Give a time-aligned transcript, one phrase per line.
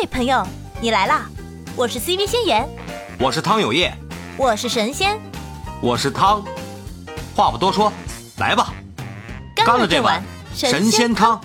[0.00, 0.42] 嘿，朋友，
[0.80, 1.26] 你来啦！
[1.76, 2.66] 我是 CV 仙言，
[3.18, 3.92] 我是汤有业，
[4.38, 5.20] 我是神仙，
[5.82, 6.42] 我是汤。
[7.36, 7.92] 话不多说，
[8.38, 8.72] 来吧，
[9.54, 10.22] 干了这碗
[10.54, 11.38] 神仙汤。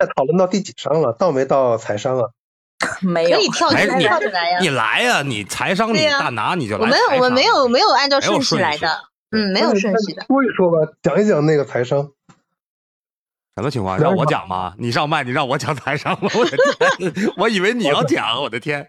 [0.00, 1.12] 在讨论到第几章了？
[1.12, 2.24] 到没到财商啊？
[3.02, 4.58] 没有，可以跳进来，哎你跳进来呀。
[4.60, 6.82] 你来呀、你财商你大拿你就来。
[6.82, 8.88] 我们我们没有没有按照顺序来的，
[9.30, 10.24] 嗯，没有顺序的。
[10.26, 12.08] 说一说吧，讲一讲那个财商。
[13.54, 13.98] 什么情况？
[13.98, 14.74] 让我讲吗？
[14.80, 16.30] 你上麦，你让我讲台上吗？
[16.34, 18.88] 我的天，我以为你要讲，我的天。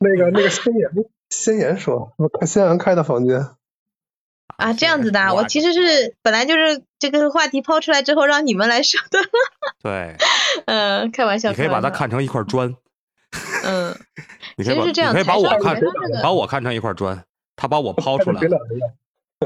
[0.00, 0.90] 那个那个先言
[1.30, 3.46] 先言说，我看先言开的房间，
[4.56, 9.20] 啊，这样子的啊，我其实是本来就是这个话题抛出来之后让你们来说的，
[9.82, 10.16] 对，
[10.66, 12.74] 嗯，开玩笑，你可以把它看成一块砖，
[13.64, 13.94] 嗯，
[14.56, 18.40] 你可以把其实是这样你可以把我看财商这个把我看成一块砖，他把我抛出来了。
[18.40, 18.58] 别了。
[18.70, 18.92] 嗯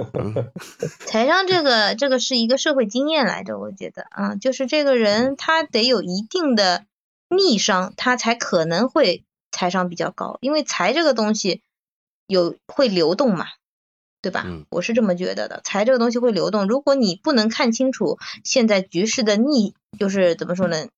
[1.06, 6.84] 财商这个这个是一个社会经验来着，我觉得啊，就是这个人他得有一定的
[7.28, 11.62] 逆商，他才可能会财商比较高，因为财这个东西
[12.26, 13.46] 有会流动嘛，
[14.20, 14.42] 对吧？
[14.46, 20.88] 嗯我是这么觉得的，财这个东西会流动，如果你不能看清楚现在局势的逆，就是怎么说呢？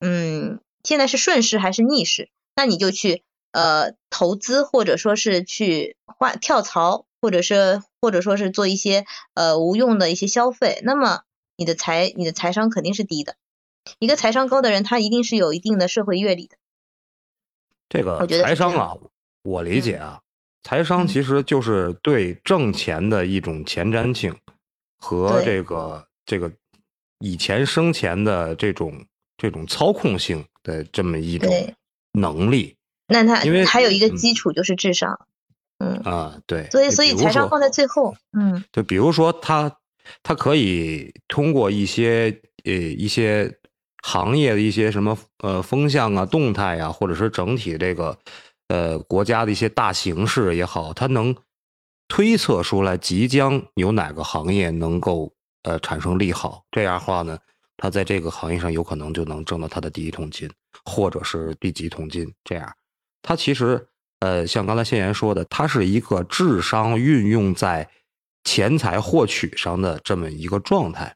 [0.00, 2.28] 嗯，现在是顺势还是逆势？
[2.54, 9.04] 那你就去呃投资，或者说是去换跳槽，或者是或者说是做一些
[9.34, 11.22] 呃无用的一些消费，那么
[11.56, 13.34] 你的财你的财商肯定是低的。
[13.98, 16.56] 一个财商高的人，他一定是有一定的社会阅历的。
[17.88, 18.94] 这个财商啊，
[19.42, 19.64] 我。
[19.64, 20.20] 理解啊，
[20.62, 24.36] 财商其实就是对挣钱的一种前瞻性
[24.98, 26.52] 和这个这个
[27.18, 29.04] 以前生前的这种
[29.36, 31.50] 这种操控性的这么一种
[32.12, 32.76] 能力
[33.08, 34.16] 那他因为还有一个嗯。
[34.16, 35.26] 基础就是智商，嗯，
[36.04, 36.68] 啊，对。
[36.70, 39.78] 所以所以财商放在最后，嗯，就比如说他
[40.22, 43.52] 他可以通过一些呃一些
[44.02, 48.16] 行业的一些什么呃风向啊、动态啊，或者是整体这个
[48.68, 51.34] 呃国家的一些大形势也好，他能
[52.08, 55.32] 推测出来即将有哪个行业能够
[55.64, 56.64] 呃产生利好。
[56.70, 57.36] 这样的话呢，
[57.76, 60.48] 他在这个行业上有可能就能挣到他的第一桶金，
[60.84, 62.32] 或者是第几桶金。
[62.44, 62.72] 这样，
[63.22, 63.84] 他其实
[64.20, 67.88] 呃像刚才谢岩说的，它是一个智商运用在
[68.44, 71.14] 钱财获取上的这么一个状态。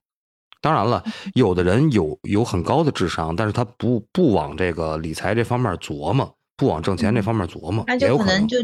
[0.63, 1.03] 当然了，
[1.35, 8.59] 有的人有有很高的智商，但是他不不往这个理财这方面琢磨，不往挣钱这方面琢磨，那就可能就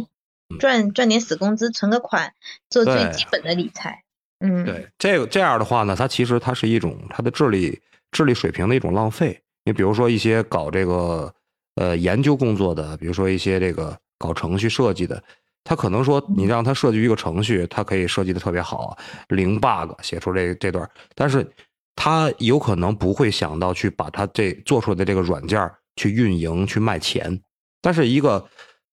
[0.59, 2.35] 赚赚点死工资，存个款，
[2.69, 4.03] 做最基本的理财。
[4.41, 7.81] 嗯，对，这个这样的话呢，它其实它是一种它的智力
[8.11, 9.41] 智力水平的一种浪费。
[9.65, 11.33] 你比如说一些搞这个
[11.77, 15.23] 呃研究工作的，比如说一些这个搞程序设计的，
[15.65, 18.97] 他可能说你让他设计一个程序，他可以设计的特别好，
[19.29, 21.47] 零 bug 写出这这段，但是
[21.95, 27.41] 他有可能不会想到去把他这做出来的这个软件去运营去卖钱。
[27.81, 28.45] 但是一个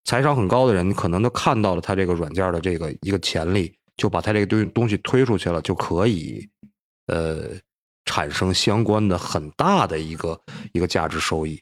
[0.06, 6.47] 财商很高的人，你可能都看到了他这个软件的这个一个潜力，就把他这个东东西推出去了，就可以
[7.07, 7.50] 呃
[8.06, 10.39] 产生相关的很大的一个
[10.73, 11.62] 一个价值收益，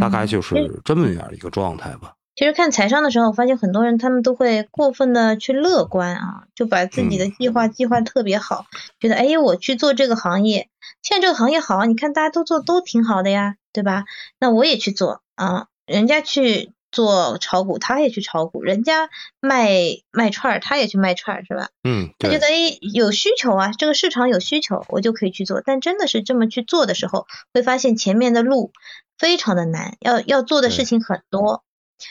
[0.00, 2.12] 大概嗯就是这么样一个状态吧。
[2.36, 8.66] 其实看财商的时候，我发现很多人他们都会过分的去乐观啊，就把自己的嗯计划计划特别好，
[9.00, 10.68] 觉得哎，我去做这个行业，
[11.02, 14.04] 现在这个行业好啊，你看大家都做都挺好的呀，对吧？
[14.38, 19.08] 那我也去做啊，人家去做炒股，他也去炒股，人家
[19.40, 19.70] 卖
[20.12, 21.70] 卖串儿，他也去卖串儿，是吧？
[21.84, 25.62] 嗯，他觉得哎有需求啊，这个市场有需求，我就可以去做。
[25.64, 28.72] 但真的是这么去做的时候，会发现前面的路
[29.16, 31.62] 非常的难，要要做的事情很多。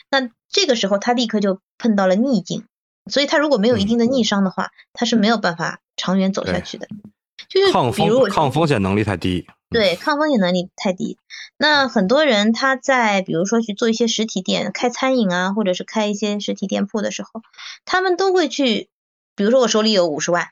[0.10, 2.66] 那这个时候他立刻就碰到了逆境，
[3.10, 6.88] 所以他如果没有一定的逆商的话，他是没有办法长远走下去的。
[7.50, 9.46] 就是抗风抗风险能力太低。
[9.70, 11.18] 对，抗风险能力太低。
[11.58, 17.42] 那很多人他在比如说去做一些实体店，开餐饮啊，或者是开一些实体店铺的时候，
[17.84, 18.90] 他们都会去，
[19.36, 20.50] 比如说我手里有五十万，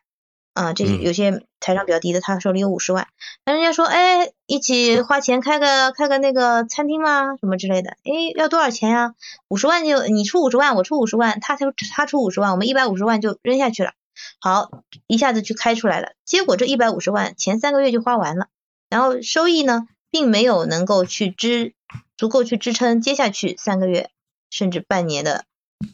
[0.53, 3.07] 啊，这些有些财商比较低的，他手里有五十万，
[3.45, 7.35] 那人家说，哎，一起花钱开个开个那个餐厅啊？
[7.37, 9.15] 什么之类的，哎，要多少钱呀？
[9.47, 13.93] 五十万就你出五十万，我出五十万，他出他出五十万，我们一百五十万就扔下去了。
[14.39, 14.69] 好，
[15.07, 18.47] 一下子就开出来了，结果这一百五十万前三个月就花完了。
[18.89, 21.73] 然后收益呢，并没有能够去支
[22.15, 24.11] 足够去支撑接下去三个月
[24.51, 25.45] 甚至半年的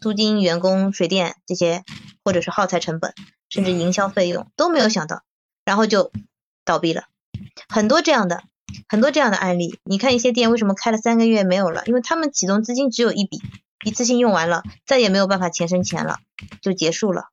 [0.01, 1.85] 租金、员工、水电这些，
[2.25, 3.13] 或者是耗材成本，
[3.49, 5.23] 甚至营销费用都没有想到，
[5.65, 6.11] 然后就
[6.63, 7.05] 倒闭了。
[7.67, 8.43] 很多这样的，
[8.87, 9.79] 很多这样的案例。
[9.83, 11.83] 你看一些店为什么开了三个月没有了？
[11.85, 13.41] 因为他们启动资金只有一笔，
[13.83, 16.19] 一次性用完了，再也没有办法钱生钱了，
[16.61, 17.29] 就结束了。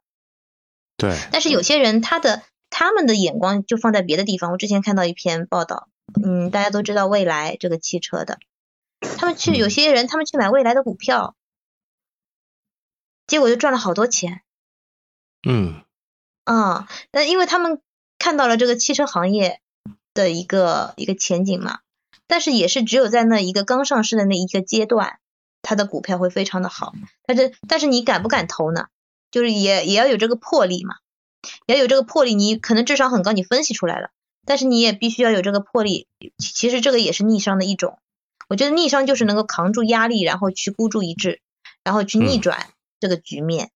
[0.97, 4.51] 对，但是有些人他的他们的眼光就放在别的地方。
[4.53, 5.89] 我之前看到一篇报道，
[6.25, 8.39] 嗯，大家都知道蔚来这个汽车的，
[9.19, 11.37] 他们去有些人他们去买蔚来的股票，
[13.27, 14.41] 结果就赚了好多钱。
[15.47, 15.83] 嗯
[16.47, 17.83] 啊，但因为他们
[18.19, 19.61] 看到了这个汽车行业
[20.15, 21.81] 的一个一个前景嘛，
[22.29, 25.19] 但是也是只有在那一个刚上市的那一个阶段，
[25.61, 26.95] 它的股票会非常的好。
[27.27, 28.87] 但是但是你敢不敢投呢？
[29.33, 30.95] 就是也也要有这个魄力嘛，
[31.67, 32.35] 也要有这个魄力。
[32.37, 34.11] 你可能智商很高，你分析出来了，
[34.47, 36.07] 但是你也必须要有这个魄力。
[36.39, 37.99] 其实这个也是逆商的一种。
[38.49, 41.41] 我觉得逆商就是能够扛住压力，然后去孤注一掷，
[41.83, 42.69] 然后去逆转
[43.01, 43.73] 这个局面。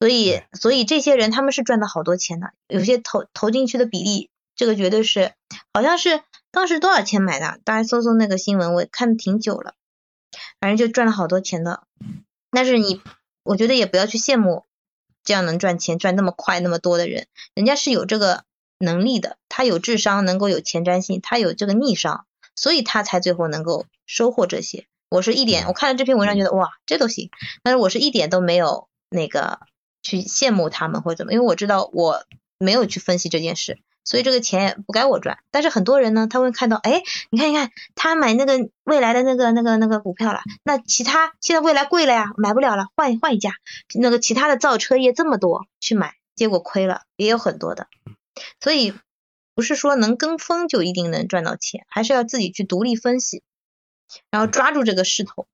[0.00, 5.32] 所以，所以这些人他们是赚到好多钱的，有些投投进去的比例，这个绝对是，
[5.72, 6.22] 好像是
[6.52, 7.58] 当时多少钱买的？
[7.64, 9.74] 大家搜搜那个新闻，我看挺久了，
[10.60, 11.82] 反正就赚了好多钱的。
[12.52, 13.02] 但是你，
[13.42, 14.66] 我觉得也不要去羡慕
[15.24, 18.44] 这样能赚钱赚那么快那么多的人，人家是有这个
[18.78, 22.24] 能力的，他有智商，能够有前瞻性，他有这个逆商，
[22.54, 24.86] 所以他才最后能够收获这些。
[25.08, 27.30] 我是一点，我看了这篇文章觉得哇，这都行，
[27.64, 29.58] 但是我是一点都没有那个。
[30.02, 32.24] 去羡慕他们或者怎么，因为我知道我
[32.58, 35.38] 没有去分析这件事，所以这个钱也不该我赚。
[35.50, 43.52] 但是很多人呢，他会看到，哎，你看，你看，他买那个未来的那个、那个、那个股票了，那其他现在未来贵了呀，买不了了，换换一家。
[43.94, 47.86] 那个其他的造车业这么多，去买，结果亏了，也有很多的。
[48.60, 48.94] 所以
[49.54, 53.42] 不是说能跟风就一定能赚到钱，还是要自己去独立分析，
[54.30, 55.46] 然后抓住这个势头。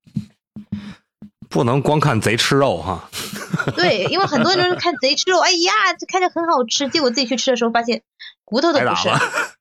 [1.49, 3.09] 不能光看贼吃肉哈。
[3.75, 8.01] 对，因为很多人看贼吃肉，哎呀，这看着很好吃，结果自己去吃的时候发现
[8.43, 9.09] 骨头都不是，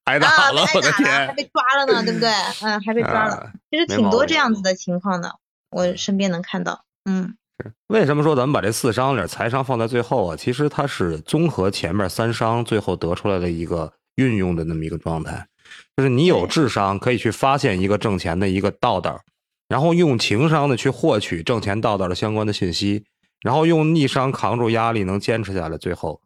[0.04, 2.30] 挨打了， 我的天，还被抓了呢，对不对？
[2.62, 5.36] 嗯，还被抓了，其实挺多这样子的情况的，
[5.70, 6.84] 我身边能看到。
[7.04, 7.36] 嗯，
[7.88, 10.36] 为什么说咱们把这四商里财商放在最后啊？
[10.36, 15.46] 其实它是综合前面三商最后得出来的一个运用的那么一个状态，
[15.96, 19.20] 就是你有智商可以去发现一个挣钱的一个道道。
[19.66, 23.04] 然后用情商呢去获取挣钱道道的相关的信息，
[23.44, 26.22] 然后用逆商扛住压力，能坚持下来，最后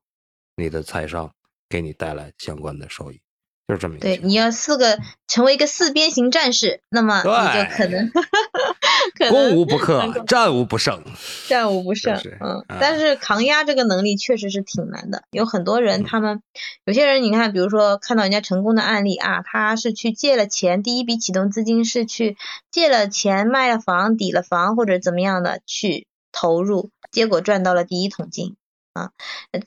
[0.57, 1.33] 你的财商
[1.69, 3.21] 给你带来相关的收益，
[3.67, 4.03] 就是这么一个。
[4.03, 8.09] 对，你要四个成为一个四边形战士，那么你就可能。
[9.31, 11.03] 攻无不克，战无不胜，
[11.49, 12.17] 战无不胜。
[12.41, 15.25] 嗯，但是抗压这个能力确实是挺难的。
[15.33, 16.41] 有很多人，他们
[16.85, 22.37] 有些人，你看，比如说看到人家成功的案例啊，他是去借了钱，第一笔启动资金是去
[22.71, 28.57] 借了钱卖了房抵了房或者怎么样的去投入，结果赚到了第一桶金
[28.93, 29.13] 啊。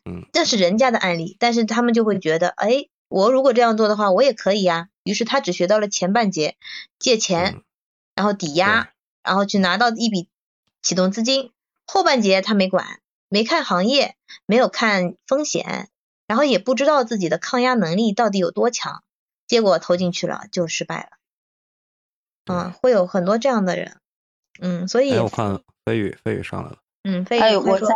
[0.06, 4.90] 嗯，这是人家的案例，但是他们就会觉得，哎，我如果这样做的话，我也可以呀。
[5.04, 6.58] 于是他只学到了前半节，
[7.00, 7.62] 借钱，
[8.16, 8.92] 然后抵押。
[9.24, 10.30] 然后去拿到一笔
[10.82, 11.52] 启动资金，
[11.86, 14.16] 后半节他没管，没看行业，
[14.48, 15.90] 没有看风险，
[16.26, 19.04] 然后也不知道自己的抗压能力到底有多强，
[19.46, 21.10] 结果投进去了就失败了。
[22.52, 24.00] 嗯，会有很多这样的人。
[24.60, 26.80] 嗯，所以我看飞宇，飞宇上来了。
[27.04, 27.96] 嗯，飞宇，我在。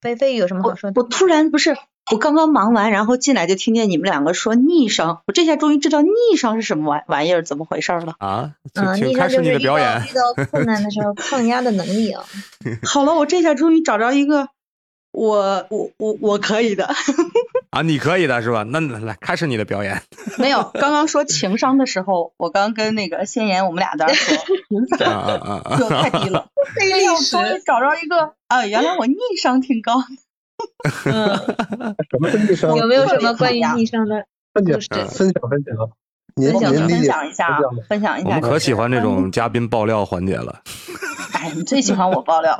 [0.00, 1.00] 飞飞宇有什么好说的？
[1.00, 1.76] 我突然不是。
[2.10, 8.54] 我刚刚忙完，然后进来就听见你们两个说逆商，我这下终于知道逆商是什么玩玩意儿，怎么回事了啊？
[8.74, 9.78] 嗯，逆商就是遇到。
[9.78, 12.24] 遇到困难的时候 抗压的能力啊。
[12.82, 14.48] 好了，我这下终于找着一个，
[15.12, 16.88] 我我我我可以的。
[17.70, 18.64] 啊，你可以的是吧？
[18.64, 20.02] 那来开始你的表演。
[20.38, 24.36] 没有，刚刚说情商的时候，我刚跟那个仙言我们俩在说，
[25.78, 26.48] 就太低了。
[26.80, 30.02] 哎呀我终于找着一个，啊，原来我逆商挺高。
[31.04, 31.36] 嗯，
[32.10, 32.74] 什么是逆商？
[32.76, 35.06] 有没有什么关于逆商的分享？
[35.08, 35.74] 分享分享，
[36.34, 38.28] 您您分享一下，分享一下。
[38.28, 40.60] 我们可喜欢这种嘉宾爆料环节了。
[41.34, 42.58] 哎，你最喜欢我爆料。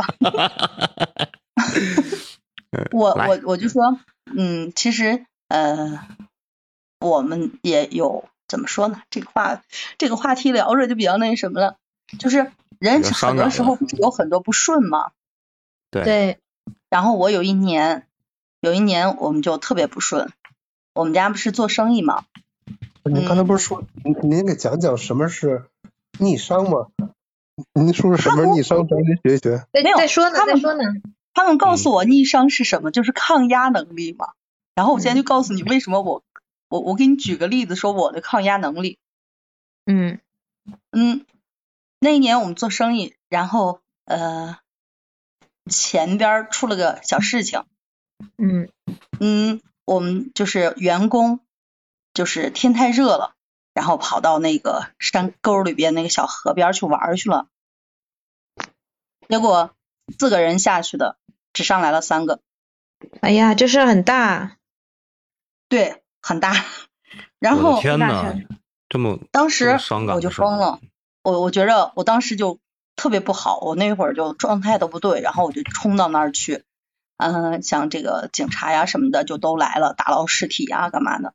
[3.01, 3.99] 我我我就说，
[4.37, 6.07] 嗯，其实呃，
[7.01, 9.03] 我们也有怎么说呢？
[9.09, 9.63] 这个话
[9.97, 11.77] 这个话题聊着就比较那什么了，
[12.19, 15.13] 就是人很多时候有很多不顺嘛。
[15.91, 16.39] 对。
[16.91, 18.07] 然后我有一年，
[18.61, 20.31] 有一年我们就特别不顺。
[20.93, 22.25] 我们家不是做生意嘛？
[23.05, 23.85] 你刚才不是说，
[24.23, 25.65] 您给讲讲什么是
[26.19, 26.89] 逆商吗？
[27.73, 29.65] 您说说什么是逆商，咱您学一学。
[29.73, 30.83] 没有，再说呢，再说呢。
[31.35, 34.33] 他们告诉我逆商是什么，就是抗压能力嘛。
[34.75, 36.23] 然后我现在就告诉你为什么我
[36.69, 38.99] 我我给你举个例子说我的抗压能力。
[39.87, 40.21] 嗯
[40.91, 41.25] 嗯，
[41.99, 44.59] 那一年我们做生意，然后呃。
[45.69, 47.65] 前边出了个小事情，
[48.39, 48.73] 嗯
[49.21, 51.41] 嗯，我们就是员工，
[52.13, 53.37] 就是天太热了，
[53.73, 57.47] 然后跑到那个山沟里边那个小河边去玩去了，
[59.29, 59.73] 结果
[60.19, 61.19] 四个人下去的，
[61.53, 62.41] 只上来了三个。
[63.21, 64.57] 哎呀，这事很大。
[65.69, 66.53] 对，很大。
[67.39, 68.49] 然后天哪大事，
[68.89, 69.79] 这么当时
[70.09, 70.81] 我就疯了，
[71.23, 72.59] 我我觉着我当时就
[72.97, 76.65] 特别不好，我那会儿就状态都不对，然后我就冲到那儿去，
[77.17, 81.33] 嗯，像这个警察呀什么的就都来了，打捞尸体呀干嘛的。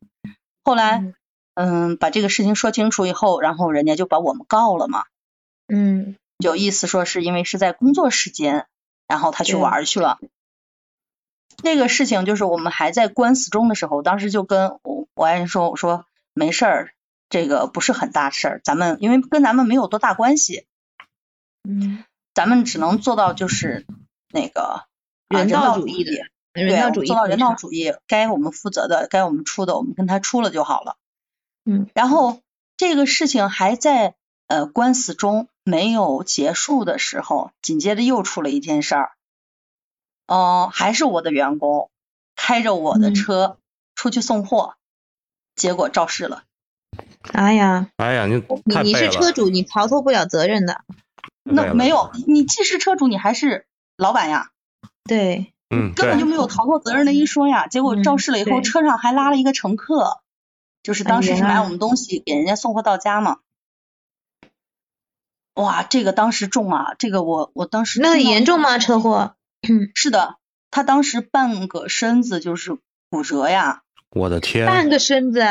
[0.63, 1.15] 后来嗯
[1.55, 5.05] 嗯把这个事情说清楚以后，然后人家就把我们告了嘛，
[5.67, 8.67] 嗯有意思说是因为是在工作时间，
[9.07, 10.19] 然后他去玩儿去了。
[11.63, 16.93] 那个事情就是我们还在官司中的时候，当时就跟我我爱人说，我说没事儿，
[17.29, 20.67] 这个不是很大事儿，咱们因为跟咱们没有多大关系，
[21.63, 23.85] 嗯，咱们只能做到就是
[24.29, 24.85] 那个
[25.29, 26.11] 啊人道道主义的，
[26.51, 30.97] 人道主义对，做到人道主义，该我们负责的，该我们出的，我们跟他出了就好了。
[31.63, 32.41] 嗯，然后
[32.75, 34.15] 这个事情还在
[34.47, 39.11] 呃官司中没有结束的时候，紧接着又出了一件事儿，
[40.27, 41.89] 嗯、还是我的员工
[42.35, 43.57] 开着我的嗯车
[43.95, 44.75] 出去送货，
[45.55, 46.43] 结果肇事了。
[47.33, 48.41] 哎呀，哎呀，你
[48.83, 50.81] 你是车主，你逃脱不了责任的。
[51.43, 53.65] 那没有，你既是车主，你还是
[53.97, 54.51] 老板呀，
[55.03, 57.65] 对，嗯，根本就没有逃脱责任的一说呀。
[57.67, 60.21] 结果嗯肇事了以后，对车上还拉了一个乘客，
[60.83, 63.39] 就是当时是买我们东西给人家送货到家嘛。
[65.55, 68.77] 哇，这个当时重啊，这个我我当时那很严重吗？
[68.77, 69.35] 车祸？
[69.95, 70.35] 是的，
[70.69, 72.77] 他当时半个身子就是
[73.09, 73.81] 骨折呀。
[74.11, 75.43] 我的天，半个身子，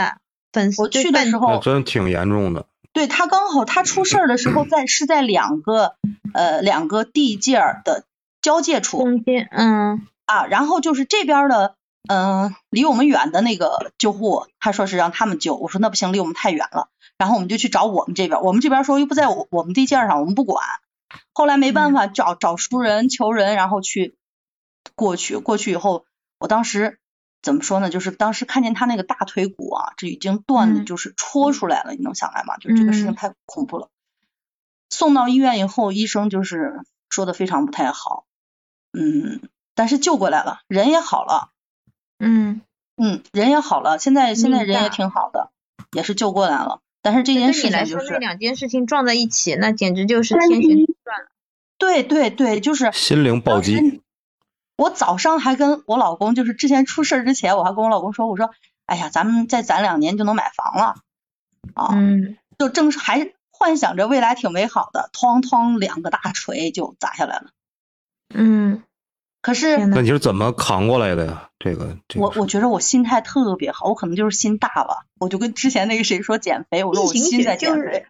[0.52, 2.66] 粉丝我去的时候那真挺严重的。
[2.92, 5.96] 对他刚好他出事儿的时候在是在两个
[6.32, 8.04] 呃两个地界儿的
[8.40, 11.74] 交界处中间，嗯啊，然后就是这边儿的
[12.08, 20.64] 嗯、呃离我们远的那个救护，他说是让他们救，我说那不行，离我们太远了，然后我们就去找我们这边儿，我们这边儿说又不在我我们地界儿上，我们不管，
[21.32, 24.16] 后来没办法找找熟人求人，然后去
[24.94, 26.04] 过去，过去以后，
[26.38, 26.98] 我当时。
[27.44, 27.90] 怎么说呢？
[27.90, 32.56] 就是当时看见他那个大腿骨啊，这已经断的，嗯就是戳出来了，你能想来吗？
[32.56, 33.90] 就是这个事情嗯太恐怖了。
[34.88, 36.80] 送到医院以后，医生就是
[37.10, 38.24] 说的非常不太好，
[38.94, 39.42] 嗯，
[39.74, 41.50] 但是救过来了，人也好了，
[42.18, 42.62] 嗯，
[42.96, 45.50] 嗯，人也好了，现在现在人也挺好的，
[45.92, 46.80] 也是救过来了。
[47.04, 51.26] 但是这件事情就，来说那，两件事情撞在一起，那简直就是天旋地转了。
[51.76, 54.00] 对对对，就是心灵暴击
[54.78, 58.48] 我早上还跟我老公，就是之前出事儿之前，我还跟我老公说，我说，
[58.86, 60.94] 哎呀，咱们再攒两年就能买房了，
[61.74, 67.50] 啊，嗯，就正是还幻想着未来挺美好的，哐哐两个大锤就砸下来了。
[68.34, 68.82] 嗯，
[69.44, 71.50] 可是那你是怎么扛过来的呀？
[71.58, 75.04] 这个，这个我我觉得我心态特别好，我可能就是心大吧。
[75.20, 78.06] 我就跟之前那个谁说减肥，我说我心在血就是减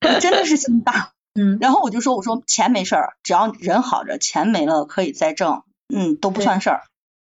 [0.00, 1.12] 肥，真的是心大。
[1.32, 6.82] 嗯，然后我就说，我说钱没事儿，只要人好着，钱没了可以再挣，嗯，都不算事儿。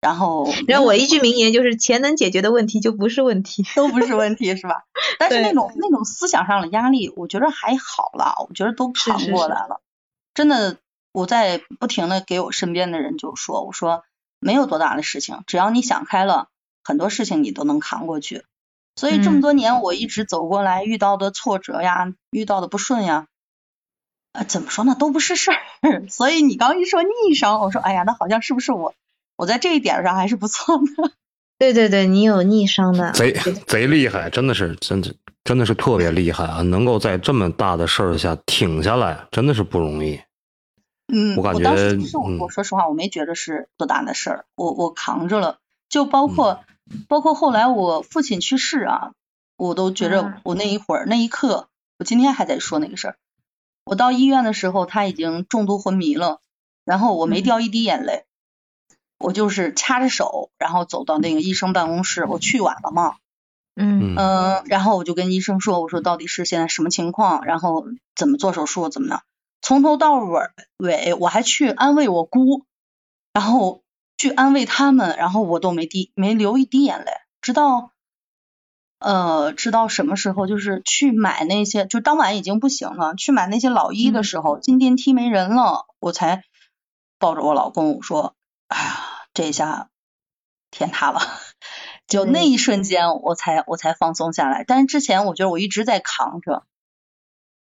[0.00, 3.62] 然后然后我一句名言就是钱能解决的问题就不是问题。
[3.76, 4.85] 都不是问题，是吧？
[5.20, 9.82] 但是那种那种思想上的压力，我觉得还好啦，我觉得都扛是是是过来了。
[10.32, 10.78] 真的，
[11.12, 14.05] 我在不停的给我身边的人就说，我说
[14.41, 16.49] 没有多大的事情，只要你想开了，
[16.85, 18.45] 很多事情你都能扛过去。
[18.97, 23.27] 所以这么嗯多年我一直走过来，遇到的挫折呀，遇到的不顺呀，
[24.33, 25.59] 呃，怎么说呢，都不是事儿。
[26.11, 28.95] 所以你刚一说逆商，我说哎呀，那好像是不是我，
[29.37, 31.12] 我在这一点上还是不错的。
[31.59, 33.33] 对对对，你有逆商的，贼
[33.67, 36.62] 贼厉害，真的是，真的真的是特别厉害啊！
[36.62, 40.21] 能够在这么大的事儿下挺下来，真的是不容易。
[41.11, 42.38] 嗯，我感当时其实我嗯。
[42.38, 45.59] 我说实话，我没觉得是多大的事儿，我我扛着了。
[45.88, 46.65] 就包括、
[47.09, 49.12] 包括后来我父亲去世啊，
[49.57, 53.17] 我都觉着嗯我那一会儿、那一刻，我今天还在说那个事儿。
[53.85, 56.41] 我到医院的时候，他已经重度昏迷了，
[56.85, 57.43] 然后我没嗯。
[57.43, 58.27] 掉一滴眼泪，
[59.19, 62.27] 我就是掐着手，然后走到那个医生办公室。
[62.27, 63.17] 我去晚了嘛，
[63.77, 64.15] 嗯。
[64.15, 64.17] 嗯。
[64.19, 69.23] 嗯，然后我就跟医生说，我说到底是现在什么情况，然后怎么做手术，怎么的，
[69.61, 72.65] 从头到尾尾我还去安慰我姑，
[73.33, 73.83] 然后
[74.17, 77.93] 去安慰他们，然后我都没滴没流一滴眼泪，直到
[78.99, 86.43] 呃直到什么时候，就是去买那些，就当晚已经不行了，去买那些老衣的时候，进电梯没人了，我才
[87.19, 88.35] 抱着我老公我说，
[88.69, 89.00] 哎呀，
[89.35, 89.91] 这下
[90.71, 91.21] 天塌了。
[92.07, 94.65] 就那一瞬间，我才我才放松下来。
[94.65, 96.65] 但是之前我觉得我一直在扛着，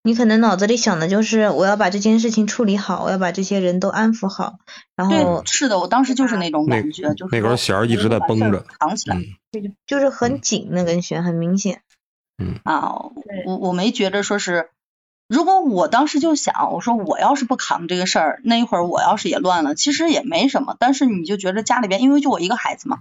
[0.08, 4.58] 你可能脑子里想的就是我要把这件事情处理好，我要把这些人都安抚好，
[4.96, 11.82] 然对后，是的，我当时就是那种感觉，就是那根弦儿一直在绷着扛起来、嗯就是很紧那根弦，很明显。
[12.42, 12.94] 嗯啊。
[13.46, 14.70] 我我没觉得说是，
[15.28, 20.78] 如果我当时就想，我说我要是不扛这个事儿，那一会儿我要是也乱了，其实也没什么。
[20.80, 23.00] 但是你就觉得家里边，因为就我一个孩子嘛，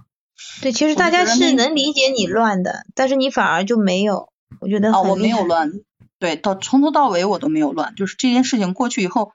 [0.61, 4.27] 对，其实大家是能理解你乱的，但是你反而就没有，
[4.59, 5.71] 我觉得哦，我没有乱，
[6.19, 9.33] 对，到从头到尾我都没有乱，就是这件事情过去以后，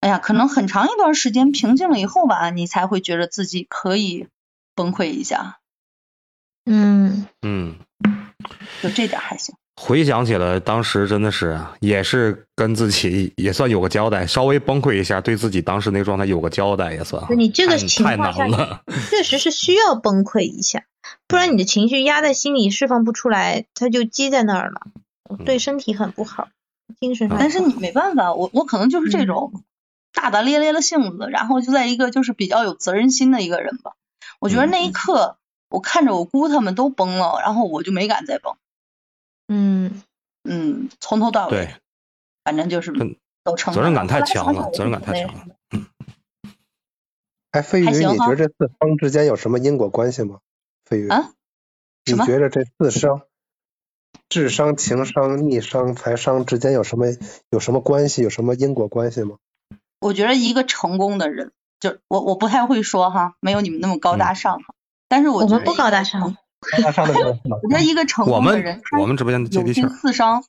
[0.00, 4.26] 哎呀，可能很长一段时间平静了以后吧，你才会觉得自己可以
[4.74, 5.58] 崩溃一下。
[6.66, 7.76] 嗯嗯，
[8.82, 9.54] 就这点还行。
[9.80, 17.24] 回想起来，当时真的是也是跟自己 也算有个交代，稍微崩溃一下，对自己当时那个状态有个交代也算。
[17.38, 20.84] 你这个情况下，确实是需要崩溃一下，
[21.26, 24.82] 不然你的情绪压在心里释放不出来，它就积在那儿了，
[25.36, 26.48] 对身体很不好，
[26.98, 27.38] 精神上。
[27.38, 29.64] 但是你没办法，我我可能就是这种
[30.12, 33.94] 大大咧咧的性子，然后就在一个就是比较有责任心的一个人吧。
[34.38, 38.56] 我觉得那一刻，我看着我姑他们都崩了，然后我就没敢再崩。
[39.48, 40.02] 嗯
[40.44, 41.74] 嗯，从头到尾，对，
[42.44, 42.92] 反正就是
[43.44, 45.54] 都成责任感太强了，责任感太强了。
[45.72, 45.86] 嗯。
[47.50, 50.38] 哎，飞鱼，你觉得这四伤之间有什么因果关系吗？
[50.84, 51.32] 飞鱼啊？
[52.06, 53.22] 你觉得这四伤，
[54.30, 57.06] 智商、情商、逆商、财商之间有什么
[57.50, 58.22] 有什么关系？
[58.22, 59.36] 有什么因果关系吗？
[60.00, 64.74] 我觉得一个成功的人，就我我不太会说哈，没有你们那么高大上哈，
[65.08, 66.36] 但是我我们不高大上。
[66.60, 70.44] 高大上的人， 我觉得一个成功的人，我们直播间的有这四商，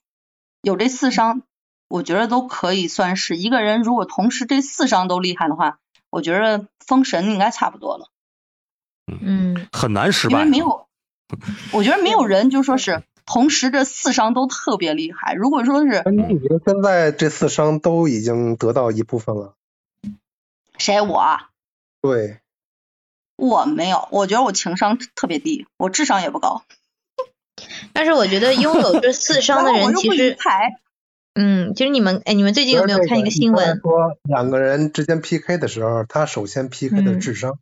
[0.62, 1.42] 有这四商，
[1.88, 3.82] 我觉得都可以算是一个人。
[3.82, 8.10] 如果同时这四商都厉害的话，我觉得封神应该差不多了。
[9.08, 10.88] 嗯，很难失败，因为没有，
[11.74, 15.34] 我觉得没有人就说是同时这四伤都特别厉害。
[15.34, 19.56] 如果说是，你觉得现在这四伤都已经得到一部分了？
[20.78, 21.24] 谁我？
[22.02, 22.40] 对。
[23.38, 26.64] 我没有，我觉得我情商特别低，我智商也不高。
[27.92, 30.38] 但是我觉得拥有这四 伤的人，其实，
[31.34, 33.80] 嗯，其实你们，哎，你们最近有没有看一个新闻？
[33.80, 37.58] 说两个人之间 PK 的时候，他首先 PK 的智商，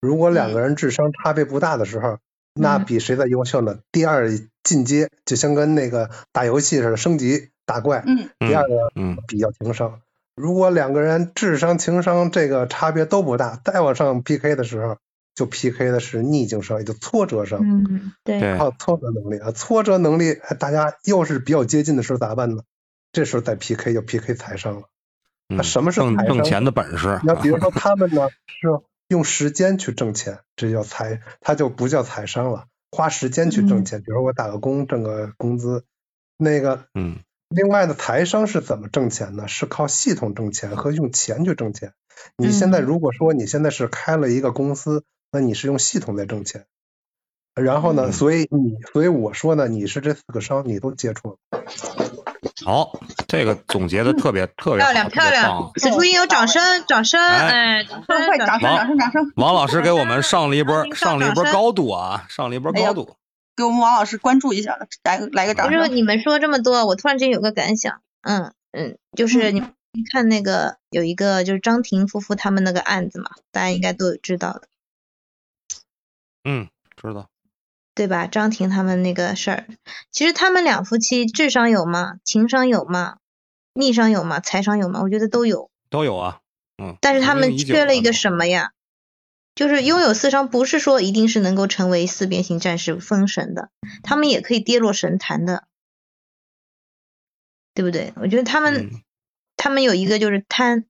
[0.00, 2.18] 如果两个人智商差别不大的时候，
[2.56, 3.78] 那比谁的优秀呢？
[3.92, 4.30] 第二
[4.64, 8.02] 进阶，就像跟那个打游戏似的，升级打怪。
[8.06, 8.30] 嗯。
[8.40, 10.00] 第二个，嗯，比较情商。
[10.34, 14.96] 如果两个人智商、情商这个差别都不大，再往上 PK 的时候。
[15.34, 17.60] 就 PK 的是逆境伤，也就挫折伤。
[17.62, 22.62] 嗯，对，靠挫折能力啊，挫折能力，大家又是比较接近的时候咋办呢？
[23.12, 24.84] 这时候再 PK 就 PK 财商了。
[25.46, 27.20] 那什么是财挣钱的本事？
[27.22, 28.68] 那比如说他们呢是
[29.08, 32.66] 用时间去挣钱，这叫财，他就不叫财商了。
[32.90, 35.84] 花时间去挣钱，比如说我打个工挣个工资，
[36.36, 39.48] 那个，嗯，另外的财商是怎么挣钱呢？
[39.48, 41.92] 是靠系统挣钱和用钱去挣钱。
[42.36, 45.04] 你现在如果说你现在是开了一个公司。
[45.32, 46.66] 那你是用系统在挣钱，
[47.56, 48.12] 然后呢？
[48.12, 51.36] 所以你，所以我说呢，你是这四个商你都接触了。
[52.64, 59.32] 好，这个总结的特别特别漂亮漂亮，此处应有掌声掌声，哎，快快掌声掌声掌声！
[59.36, 63.16] 王老师给我们上了一波上了一波高度啊，上了一波高度，
[63.56, 65.78] 给我们王老师关注一下，来个来个掌声。
[65.78, 69.62] 就是你们说这么多，我突然间有个感想，嗯嗯，就是你
[70.12, 74.62] 看那个有一个就是张庭夫妇他们那个案子嘛，大家应该都有知道的。
[76.44, 76.68] 嗯，
[77.00, 77.28] 知道，
[77.96, 78.26] 对吧？
[78.26, 79.66] 张婷他们那个事儿，
[80.12, 82.16] 其实他们两夫妻智商有吗？
[82.24, 83.16] 情商有吗？
[83.72, 84.38] 逆商有吗？
[84.38, 85.00] 财商有吗？
[85.02, 86.40] 我觉得都有，都有啊。
[86.76, 86.98] 嗯。
[87.00, 88.72] 但是他们缺了一个什么呀？
[89.54, 93.70] 就是拥有四商，不是说一定是能够成为四边形战士封神的，
[94.02, 95.64] 他们也可以跌落神坛的，
[97.72, 98.12] 对不对？
[98.16, 98.90] 我觉得他们，
[99.56, 100.84] 他们有一个就是贪，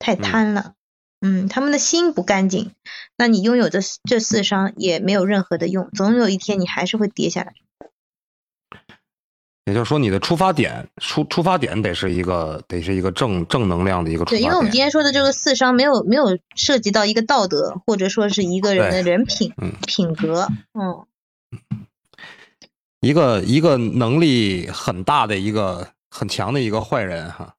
[0.00, 0.74] 太贪了。
[1.22, 2.72] 嗯，他们的心不干净，
[3.16, 7.54] 那你拥有这这四伤也没有任何的用，总有一天你还是会跌下来。
[9.66, 14.40] 也就是说，你的出发点出出发点得是一个得是一个正正能量的一个出发点。
[14.40, 19.54] 对，因为我们今天说的这个四伤没有没有涉及到一个道德，或者说是一个人的人品
[19.86, 21.06] 品格，嗯，
[23.00, 27.54] 一个一个能力很大的一个很强的一个坏人哈。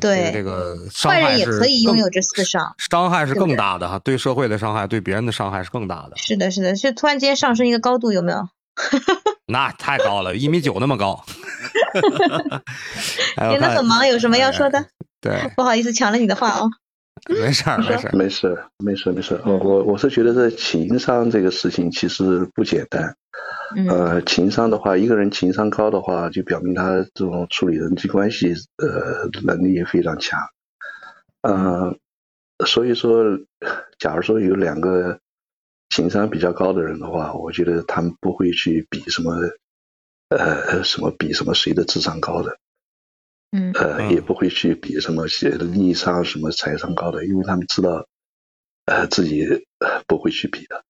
[0.00, 6.16] 对这个坏人也可以拥有这四伤，伤害是更大的哈，对社会的伤害，对别人的伤害是更大的。
[6.16, 8.48] 是的，是的，是突然间上升一个高度，有没有？
[9.46, 11.24] 那太高了，一米九那么高。
[13.36, 14.86] 你那很忙，有什么要说的？
[15.20, 16.70] 对，不好意思，抢了你的话哦。
[17.28, 19.42] 没事儿，没事儿，没事儿，没事儿，没事儿。
[19.44, 23.14] 我我我是觉得这情商这个事情其实不简单。
[23.88, 30.38] 呃，情商的话，一个人情商高的话，就表明他这种处理人际关系呃能力也非常强。
[31.40, 31.98] 嗯，
[32.66, 33.24] 所以说，
[33.98, 35.18] 假如说有两个
[35.88, 39.36] 情商比较高的人的话，我觉得他们不会去比什么
[40.28, 42.58] 呃什么比什么谁的智商高的。
[43.52, 43.72] 嗯。
[43.72, 48.06] 呃，也不会去比什么些逆商什么财商高的，因为他们知道，
[48.84, 49.66] 呃自己
[50.06, 50.84] 不会去比的。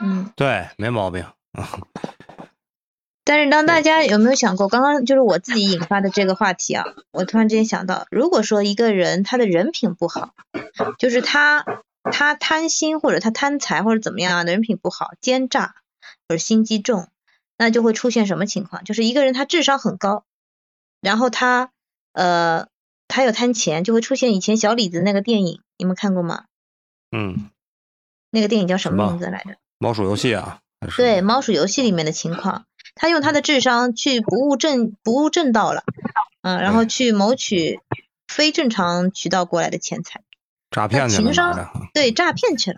[0.00, 1.24] 嗯，对，没毛病。
[3.24, 10.34] 但是当大家有没有想过，刚刚就是我自己引发的这个话题啊，我突然之间想到，如果说一个人他的人品不好，
[10.98, 11.64] 就是他
[12.02, 15.76] 他贪心或者他贪财或者怎么样啊，人品不好，奸诈
[16.28, 17.08] 或者心机重，
[17.56, 18.82] 那就会出现什么情况？
[18.82, 20.24] 就是一个人他智商很高，
[21.00, 21.70] 然后他
[22.12, 22.66] 呃
[23.06, 26.46] 他又贪钱，就会出现以前小李子那个电影，你们看过吗？
[27.12, 27.50] 嗯，
[28.30, 29.58] 那个电影叫什么名字来着？
[29.78, 30.58] 猫鼠游戏啊？
[30.96, 32.64] 对，猫鼠游戏里面的情况。
[32.94, 35.82] 他用他的智商去不务正不务正道了，
[36.42, 37.80] 嗯，然后去谋取
[38.28, 40.20] 非正常渠道过来的钱财，
[40.70, 42.76] 诈骗去了，情商对诈骗去了，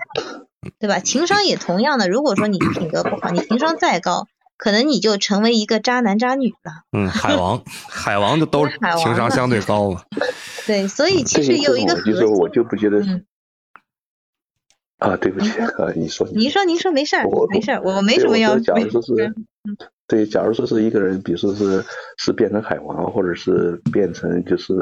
[0.79, 1.01] 对吧？
[1.01, 6.85] 情商也同样的，如果说你品格不好，你情商再高，可能你就成为一个渣男渣女了。
[6.93, 10.03] 嗯，海王，海王就都情商相对高嘛。
[10.65, 13.03] 对，所以其实有一个核心，我就不觉得。
[15.05, 18.59] 啊，对不起，啊，你说，您说，您说，没事儿，没事儿，我没什么要。
[18.59, 19.35] 假如说是，
[20.09, 21.85] 对，假如说是一个人，比如说是
[22.17, 24.73] 是变成海王，或者是变成就是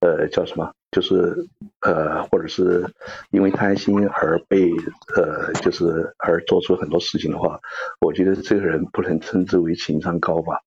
[0.00, 1.34] 呃叫什么，就是
[1.80, 2.86] 呃或者是
[3.30, 4.70] 因为贪心而被
[5.16, 7.58] 呃就是而做出很多事情的话，
[8.00, 10.60] 我觉得这个人不能称之为情商高吧，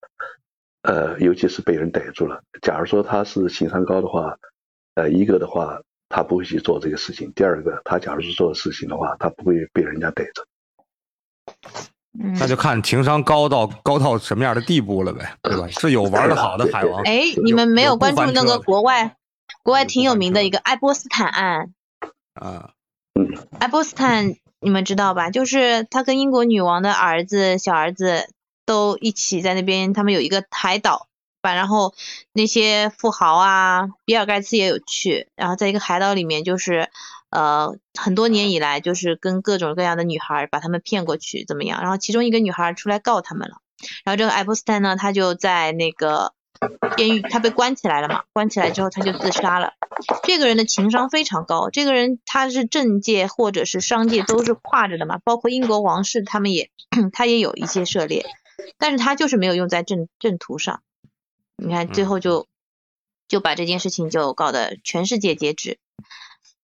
[0.81, 2.41] 呃，尤其是被人逮住了。
[2.63, 4.35] 假如说他是情商高的话，
[4.95, 5.79] 呃，一个的话。
[6.09, 7.31] 他不会去做这个事情。
[7.33, 10.45] 第二个，他假如是做事情的话，他不会被人家逮着。
[12.11, 15.67] 那就看情商高到高到什么样的地步了呗，对吧？
[15.67, 17.03] 是有玩的好的海王。
[17.03, 19.15] 哎，你们没有关注那个国外
[19.61, 21.73] 国外挺有名的一个爱波斯坦案
[22.33, 22.71] 啊？
[23.13, 25.29] 嗯，爱波斯坦你们知道吧？
[25.29, 28.27] 就是他跟英国女王的儿子、小儿子
[28.65, 31.08] 都一起在那边，他们有一个海岛。
[31.41, 31.93] 吧，然后
[32.33, 36.89] 那些富豪啊，比尔盖茨也有去，然后在一个海岛里面，就是
[37.29, 41.81] 呃很多年以来，就是跟各种各样的女孩把他们骗过去，怎么样？
[41.81, 43.57] 然后其中一个女孩出来告他们了，
[44.03, 46.33] 然后这个爱泼斯坦呢，他就在那个
[46.97, 49.73] 监狱，他被关起来了嘛，关起来之后他就自杀了。
[50.23, 56.69] 这个人的情商非常高，这个人他是政界或者是商界都是跨着的嘛，包括英国王室他们也
[57.13, 58.25] 他也有一些涉猎，
[58.77, 60.81] 但是他就是没有用在正正途上。
[61.61, 62.47] 你看，最后就
[63.27, 65.79] 就把这件事情就搞得全世界皆知，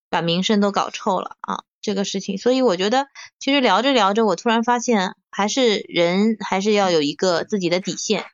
[0.10, 1.64] 把名声都搞臭了啊！
[1.82, 8.26] 这个事情，所以我觉得，其实聊着聊着，我突然发现，还是人还是要有一个自己的底线，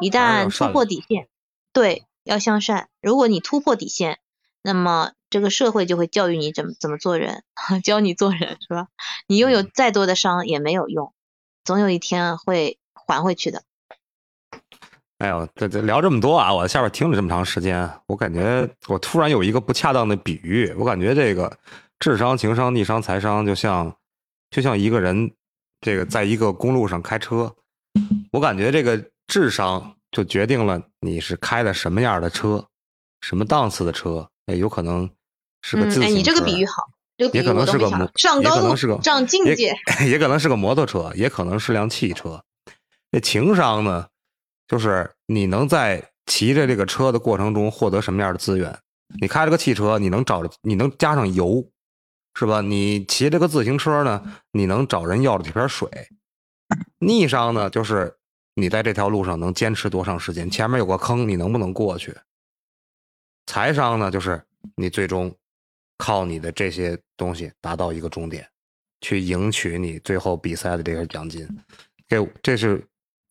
[0.00, 1.28] 一旦突破底线，
[1.72, 2.88] 对，要向善。
[3.02, 4.20] 如果你突破底线，
[4.62, 7.44] 那么这个社会就会教育你怎么怎么做人，
[7.84, 8.88] 教你做人，是吧？
[9.26, 11.12] 你拥有再多的伤也没有用，
[11.62, 13.64] 总有一天会还回去的。
[15.18, 16.52] 哎呦，这这聊这么多啊！
[16.52, 21.56] 我下边听了这么长时间，我感觉 我突然有一个不恰当的比喻，我感觉这个
[22.00, 23.94] 智商、情商、逆商、财商，就像
[24.50, 25.30] 就像一个人
[25.80, 27.54] 这个在一个公路上开车，
[28.32, 32.66] 我感觉这个智商就决定了你是开的什么样的车，
[33.20, 35.08] 什么档次的车，哎，有可能
[35.62, 39.74] 是个自行车，哎，你这个比喻好，也可能是个上高路，上境界，
[40.06, 42.42] 也可能是个摩托车，也可能是辆汽车。
[43.12, 44.08] 那情商呢？
[44.66, 48.78] 就是你能在骑着这个车的过程中获得什么样的资源？
[49.20, 51.62] 你开了个汽车，你能找着，你能加上油，
[52.34, 52.62] 是吧？
[52.62, 55.88] 你骑这个自行车呢，你能找人要了几瓶水。
[56.98, 58.16] 逆商呢，就是
[58.54, 60.50] 你在这条路上能坚持多长时间？
[60.50, 62.16] 前面有个坑，你能不能过去？
[63.46, 64.42] 财商呢，就是
[64.76, 65.32] 你最终
[65.98, 68.48] 靠你的这些东西达到一个终点，
[69.02, 71.46] 去赢取你最后比赛的这个奖金。
[72.08, 72.82] 这这是。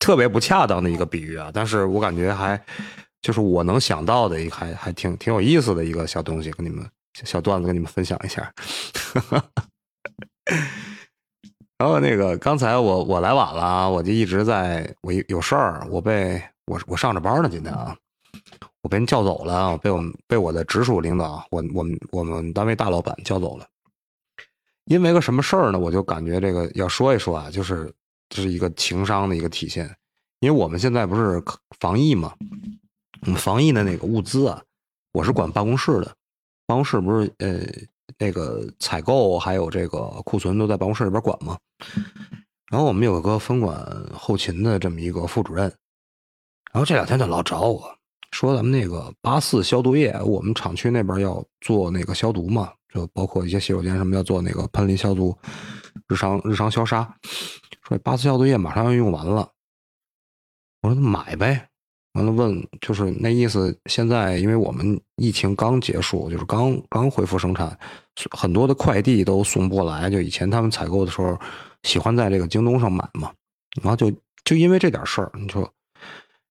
[0.04, 2.62] 特别不恰当的一个比喻啊，但是我感觉还
[3.22, 8.52] 就是我能想到的一个还还挺挺有意思的一个小东西，跟你们小段子跟你们分享一下。
[11.78, 17.96] 然后那个刚才我我来晚了，我就一直在我有事儿，我被我我上着班呢，今天啊，
[18.82, 23.66] 我被人叫走了，被我们被我的直属领导，我我们我们单位大老板叫走了。
[24.84, 25.78] 因为个什么事儿呢？
[25.78, 27.90] 我就感觉这个要说一说啊，就是。
[28.28, 29.88] 这是一个情商的一个体现，
[30.40, 31.42] 因为我们现在不是
[31.78, 32.34] 防疫嘛，
[33.22, 34.62] 我们防疫的那个物资啊，
[35.12, 36.14] 我是管办公室的，
[36.66, 37.60] 办公室不是呃
[38.18, 41.56] 那个采购还有这个库存都在办公室里边管嘛，
[42.70, 43.76] 然后我们有个分管
[44.12, 45.64] 后勤的这么一个副主任，
[46.72, 47.82] 然后这两天就老找我
[48.32, 55.36] 说咱们那个八四消毒液，我们厂区那边要做那个消毒嘛，就包括一些洗手间什么要做那个喷淋消毒，
[56.08, 57.16] 日常日常消杀。
[57.86, 59.48] 说八四消毒液马上要用完了，
[60.82, 61.68] 我说那买呗，
[62.14, 67.78] 完了问就是那意思，现在因为我们疫情刚结束，就是刚刚恢复生产，
[68.30, 70.08] 很多的快递都送不过来。
[70.08, 71.38] 就以前他们采购的时候，
[71.82, 73.32] 喜欢在这个京东上买嘛，
[73.82, 74.10] 然后就
[74.44, 75.70] 就因为这点事儿，你说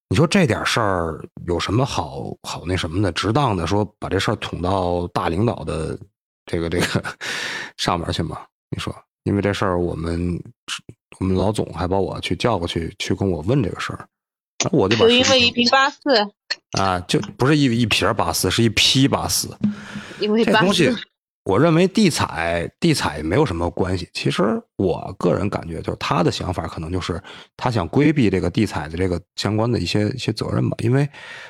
[0.10, 5.98] 你说这点事儿有什么好好那什么的，值当的说把这事儿捅到大领导的
[6.46, 7.04] 这个这个
[7.78, 8.46] 上面去吗？
[8.70, 10.42] 你说，因为这事儿我们
[11.20, 14.08] 我们老总还把我去叫过去，去跟我问这个事儿。
[14.72, 16.00] 我就把因为一瓶八四
[16.80, 19.50] 啊，就不是一一瓶八四，是一批八四。
[20.20, 20.90] 因为这东西，
[21.44, 24.08] 我认为地采地采没有什么关系。
[24.14, 27.22] 其实我个人感觉，就是他的想法可能就是
[27.58, 30.78] 他想规避这个地采的这个相关的一些一些责任吧。
[30.82, 31.10] 因为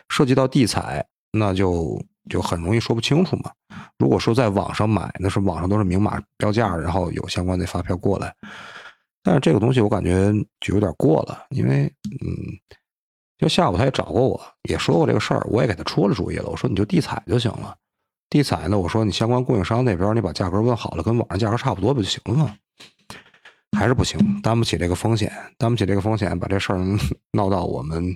[0.10, 3.52] 涉及到地采，那就就很容易说不清楚嘛。
[3.98, 8.34] 如果说在网上买，那是网上都是明码标价，然后有相关的发票过来。
[9.22, 11.86] 但是这个东西我感觉就有点过了，因为
[12.22, 12.30] 嗯。
[13.40, 16.48] 就下午他也找过我，也说过这个事儿，我也给他出了主意了。
[16.48, 17.76] 我说你就地采就行了，
[18.30, 22.56] 地采呢，我说你相关供应商那边你把价格问好了，跟网上价格差不多不就行了吗？
[23.78, 26.80] 还是不行，担不起这个风险，担不起这个风险，把这事儿
[27.34, 28.16] 闹到我们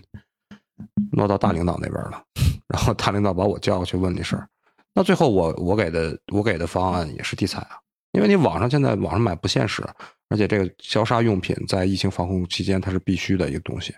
[1.12, 2.24] 闹到大领导那边了。
[2.68, 4.48] 然后大领导把我叫过去问这事儿，
[4.94, 7.78] 那最后我我给的我给的方案也是地采啊，
[8.12, 9.84] 因为你网上现在网上买不现实，
[10.30, 13.94] 而且这个消杀用品在疫情防控期间它是必须的一个东西。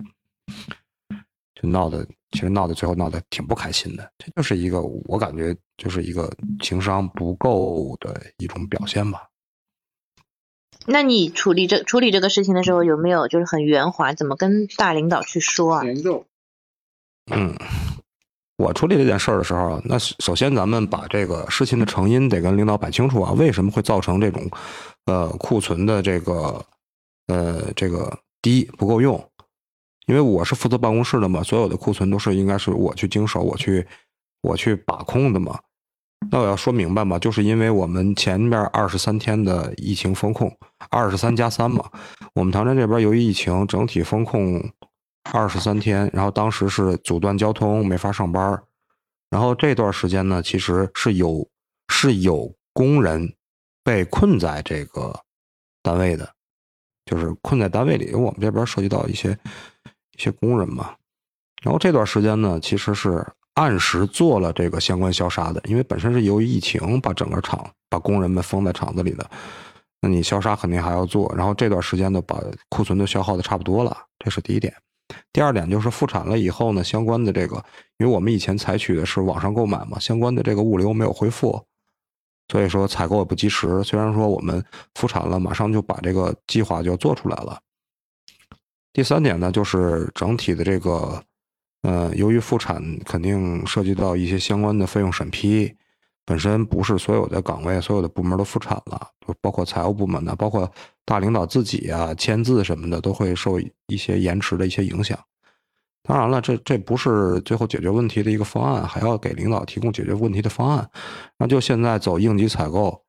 [1.62, 9.28] 就闹得，其实闹得最后闹得挺不开心的，这就是一个我感觉就是一个情商不够的一种表现吧。
[10.86, 15.84] 那你处理这处理这个事情的时候，有没有就是很圆滑，怎么跟大领导去说啊？
[17.32, 17.54] 嗯，
[18.60, 24.46] 我处理这件事儿的时候，那首先咱们把这个事情的成因得跟领导摆清楚啊，为什么会造成这种
[25.06, 26.62] 呃库存的这个
[27.28, 29.18] 呃这个低不够用？
[30.08, 33.88] 因为我是负责办公室的嘛，所有的库存都是应该是我去经手，我去
[34.42, 35.58] 我去把控的嘛。
[36.30, 40.54] 那我要说明白嘛，就是因为我们前面二十三天的疫情风控，
[40.90, 41.86] 二十三加三嘛，
[42.34, 44.62] 我们唐山这边由于疫情整体风控
[45.32, 48.62] 二十三天，然后当时是阻断交通，没法上班，
[49.30, 51.48] 然后这段时间呢，其实是有
[51.90, 53.34] 是有工人
[53.84, 55.20] 被困在这个
[55.82, 56.30] 单位的，
[57.06, 59.38] 就是困在单位里，因为我们这边涉及到一些。
[60.18, 60.94] 一些工人嘛，
[61.64, 69.26] 然后这段时间呢，其实是按时做了这个相关消杀的，因为本身是由于疫情把整个厂把工人们封在厂子里的，
[70.02, 71.34] 那你消杀肯定还要做。
[71.38, 74.76] 然后这段时间呢，把库存都消耗的差不多了，这是第一点。
[75.32, 77.64] 第二点就是复产了以后呢，相关的这个，
[77.98, 81.64] 因为我们以前采取的是网上购买嘛，相关的这个物流没有恢复，
[82.48, 83.84] 所以说采购也不及时。
[83.84, 84.64] 虽然说我们
[84.96, 87.60] 复产了，马上就把这个计划就要做出来了。
[88.92, 91.24] 第三点呢，就是整体的这个，
[91.84, 95.74] 呃，由于复产肯定涉及到一些相关的费用审批，
[96.30, 100.72] 本身不是所有的岗位、所有的部门都复产了，就包括财务部门呢，包括
[101.04, 105.18] 大领导自己啊，签字什么的都会受一些延迟的一些影响。
[106.04, 110.88] 当然了，这这不是最后解决问题的一个方案，还要给领导提供解决问题的方案。
[111.40, 113.02] 那就现在走应急采购，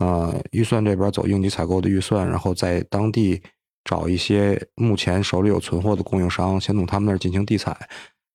[0.00, 3.42] 呃，预算这边走应急采购的预算，然后在当地。
[3.88, 7.88] 找一些目前手里有存货的供应商，先从他们那儿进行地采，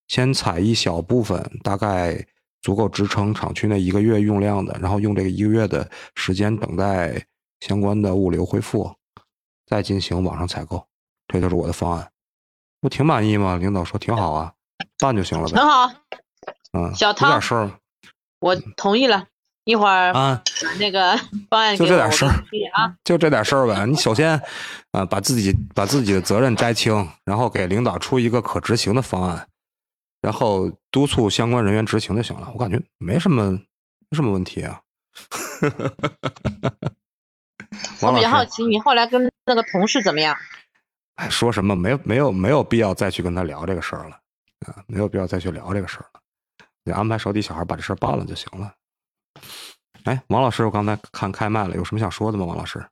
[0.07, 2.25] 先采一小部分，大概
[2.61, 7.25] 足够支撑厂区内一个月用量的，然后用这个一个月的时间等待
[7.59, 8.93] 相关的物流恢复，
[9.65, 10.85] 再进行网上采购。
[11.27, 12.11] 这就是我的方案，
[12.79, 13.57] 不挺满意吗？
[13.57, 14.53] 领导说挺好啊，
[14.99, 15.59] 办就行了呗。
[15.59, 15.93] 很好，
[16.73, 17.71] 嗯，小汤，有点事儿，
[18.39, 19.27] 我同意了。
[19.63, 20.41] 一会儿啊，
[20.79, 21.15] 那个
[21.47, 22.31] 方案就这点事儿
[22.73, 23.85] 啊，就这点事儿呗。
[23.85, 24.41] 你首先
[24.91, 29.47] 啊，把自己把自己的责任摘清，然后给领导出一个可执行的方案，
[30.21, 32.49] 然后督促相关人员执行就行了。
[32.53, 34.81] 我感觉没什么没什么问题啊。
[38.01, 40.35] 我比较好奇，你后来跟那个同事怎么样？
[41.15, 41.75] 哎，说什么？
[41.75, 44.19] 没有没有没有必要再去跟他聊这个事儿了
[44.65, 46.21] 啊，没有必要再去聊这个事儿了。
[46.83, 48.73] 你安排手底小孩把这事儿办了就行了。
[50.05, 52.45] 哎，王老师，我刚才看开麦了，有什么想说的吗？
[52.45, 52.83] 王老师？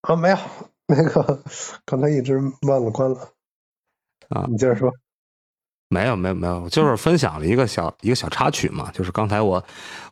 [0.00, 0.38] 啊，没有，
[0.86, 1.42] 那个
[1.84, 3.32] 刚才一直忘了关了。
[4.30, 4.92] 啊，你接着说。
[5.88, 9.64] 没有，没有，没有，就是分享了一个小一个小插曲嘛，就是刚才我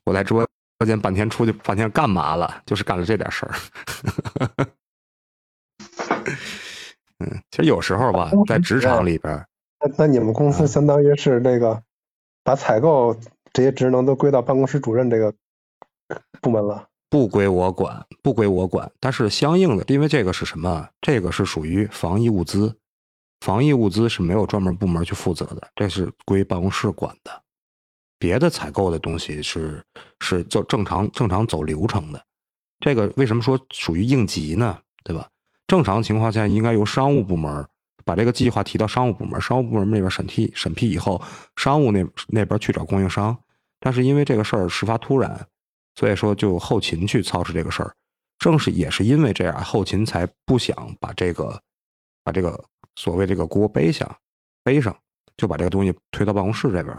[0.04, 0.46] 我在直播
[0.86, 2.62] 间半天出去半天干嘛了？
[2.66, 3.54] 就是干了这点事儿。
[7.18, 9.46] 嗯，其实有时候吧，在职场里边，
[9.80, 11.82] 那那你们公司相当于是那个。
[12.44, 13.16] 把采购
[13.52, 15.32] 这些职能都归到办公室主任这个
[16.40, 18.90] 部门了，不归我管，不归我管。
[18.98, 20.88] 但是相应的，因为这个是什么？
[21.00, 22.76] 这个是属于防疫物资，
[23.42, 27.42] 防疫物资是没有专门部门去负责的，这是归办公室管的。
[28.16, 29.84] 别的采购的东西是
[30.20, 32.24] 是就正常正常走流程的。
[32.78, 34.78] 这个为什么说属于应急呢？
[35.02, 35.28] 对吧？
[35.66, 37.66] 正常情况下应该由商务部门
[38.04, 41.20] 把这个计划提到商务部门，商务部门那边审批审批以后，
[41.56, 43.36] 商务那那边去找供应商。
[43.80, 45.44] 但是因为这个事儿事发突然，
[45.96, 47.92] 所以说就后勤去操持这个事儿。
[48.38, 51.60] 正是也是因为这样，后勤才不想把这个
[52.22, 52.64] 把这个
[52.96, 54.18] 所谓这个锅背下
[54.62, 54.96] 背上，
[55.36, 56.96] 就把这个东西推到办公室这边。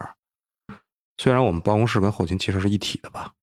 [1.17, 3.33] 虽然我们办公室跟后勤其实是一体的吧。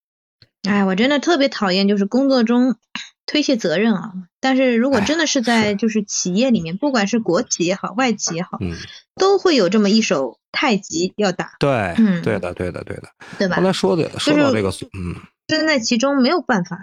[0.69, 2.77] 哎，我真的特别讨厌就是工作中
[3.25, 4.13] 推卸责任啊！
[4.41, 8.75] 但是如果真的是在就是企业里面，不管是国企也好，外企也好，嗯，
[9.15, 11.53] 都会有这么一手太极要打。
[11.61, 13.09] 对，嗯，对的，对的，对的，
[13.39, 13.57] 对吧？
[13.57, 15.15] 刚才说的说到这个，嗯，
[15.49, 16.77] 身在其中没有办法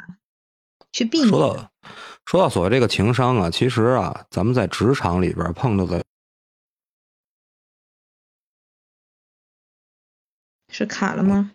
[0.94, 1.30] 去避免。
[1.30, 1.72] 说到
[2.28, 6.04] 说到所谓这个情商啊，其实啊，咱们在职场里边碰到的。
[10.70, 11.54] 是卡了吗？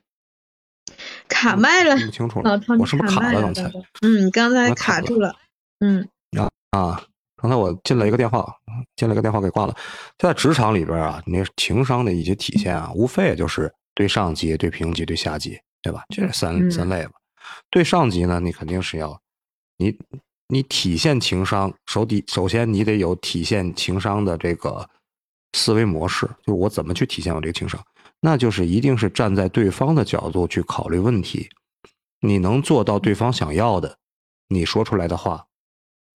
[1.28, 2.58] 卡麦了，不清楚了。
[2.78, 3.42] 我是不是卡了？
[3.42, 5.36] 刚才，嗯，刚才卡住了。
[5.80, 6.08] 嗯
[6.38, 7.04] 啊啊！
[7.36, 8.56] 刚才我进了一个电话，
[8.96, 9.76] 进了一个电话给挂了。
[10.16, 16.02] 在职场里边啊，那情商的一些体现啊，无非也就是对上级、对平级、对下级，对吧？
[16.08, 17.12] 这是三三类吧。
[17.68, 19.20] 对上级呢，你肯定是要
[19.76, 19.94] 你
[20.52, 24.86] 你体现情商，首底首先你得有体现情商的这个
[25.54, 27.82] 思维模式，就是我怎么去体现我这个情商。
[28.20, 31.48] 那就是一定是站在对方的角度去考虑问题，
[32.20, 33.96] 你能做到对方想要的，
[34.48, 35.46] 你说出来的话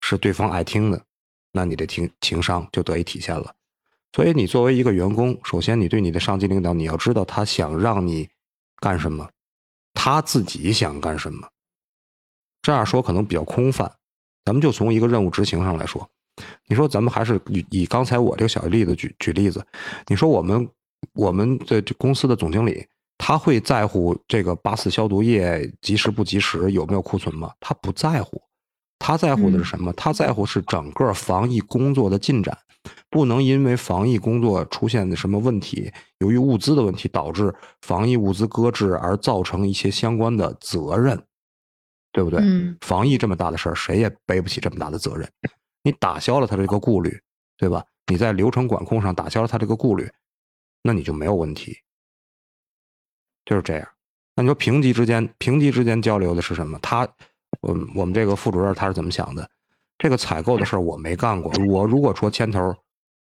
[0.03, 1.03] 是对方爱听的，
[1.53, 3.55] 那你的情情商就得以体现了。
[4.13, 8.29] 所以你作为一个员工，首先你对你的上级领导，你要知道他想让你
[8.81, 9.31] 干什么，
[9.95, 11.49] 他自己想干什么。
[12.61, 13.96] 这样说可能比较空泛，
[14.47, 16.09] 咱们就从一个任务执行上来说，
[16.67, 19.63] 你说咱们还是以以刚才我这个小例子举举例子，
[20.07, 20.67] 你说我们。
[21.13, 22.85] 我们的这公司的总经理，
[23.19, 27.53] 他会在乎这个八四消毒液及时不及时，有没有库存吗？
[27.61, 28.41] 他不在乎，
[28.99, 29.93] 他在乎的是什么？
[29.93, 32.57] 他在乎是整个防疫工作的进展，
[33.11, 41.23] 不能因为防疫工作出现的什么问题，由于物资的问题导致防疫物资搁置而造成一些相关的责任，
[42.17, 42.41] 对不对？
[42.81, 45.31] 防疫这么大的事儿，谁也背不起这么大的责任。
[45.83, 47.21] 你打消了他这个顾虑，
[47.59, 47.85] 对吧？
[48.07, 50.11] 你在流程管控上打消了他这个顾虑。
[50.83, 51.77] 那你就没有问题，
[53.45, 53.87] 就是这样。
[54.35, 56.79] 那你说平级之间，平级之间交流的是什么？
[56.79, 57.07] 他，
[57.69, 59.47] 嗯我们这个副主任他是怎么想的？
[59.99, 61.53] 这个采购的事儿我没干过。
[61.69, 62.75] 我如果说牵头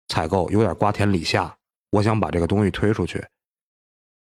[0.07, 1.53] 采购有点瓜田李下，
[1.89, 3.21] 我想把这个东西推出去，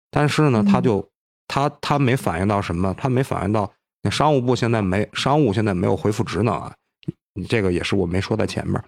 [0.09, 1.11] 但是呢，他就
[1.45, 2.93] 他他没反映到什么？
[2.93, 3.69] 他没反映到
[4.05, 6.71] 那商务部现在没商务现在没有回复职能啊。
[7.33, 8.79] 你这个也是我没说在前面，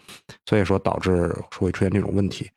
[0.45, 2.47] 所以说导致会出现这种问题。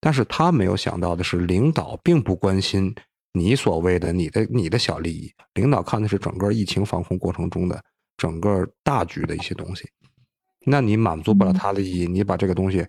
[0.00, 2.94] 但是他没有想到的是，领导并不关心
[3.32, 7.82] 你所谓的你的你的小利益，领导看的是整个疫情防控过程中的
[8.18, 9.88] 整个大局的一些东西。
[10.66, 12.86] 那你满足不了他的意义，你把这个东西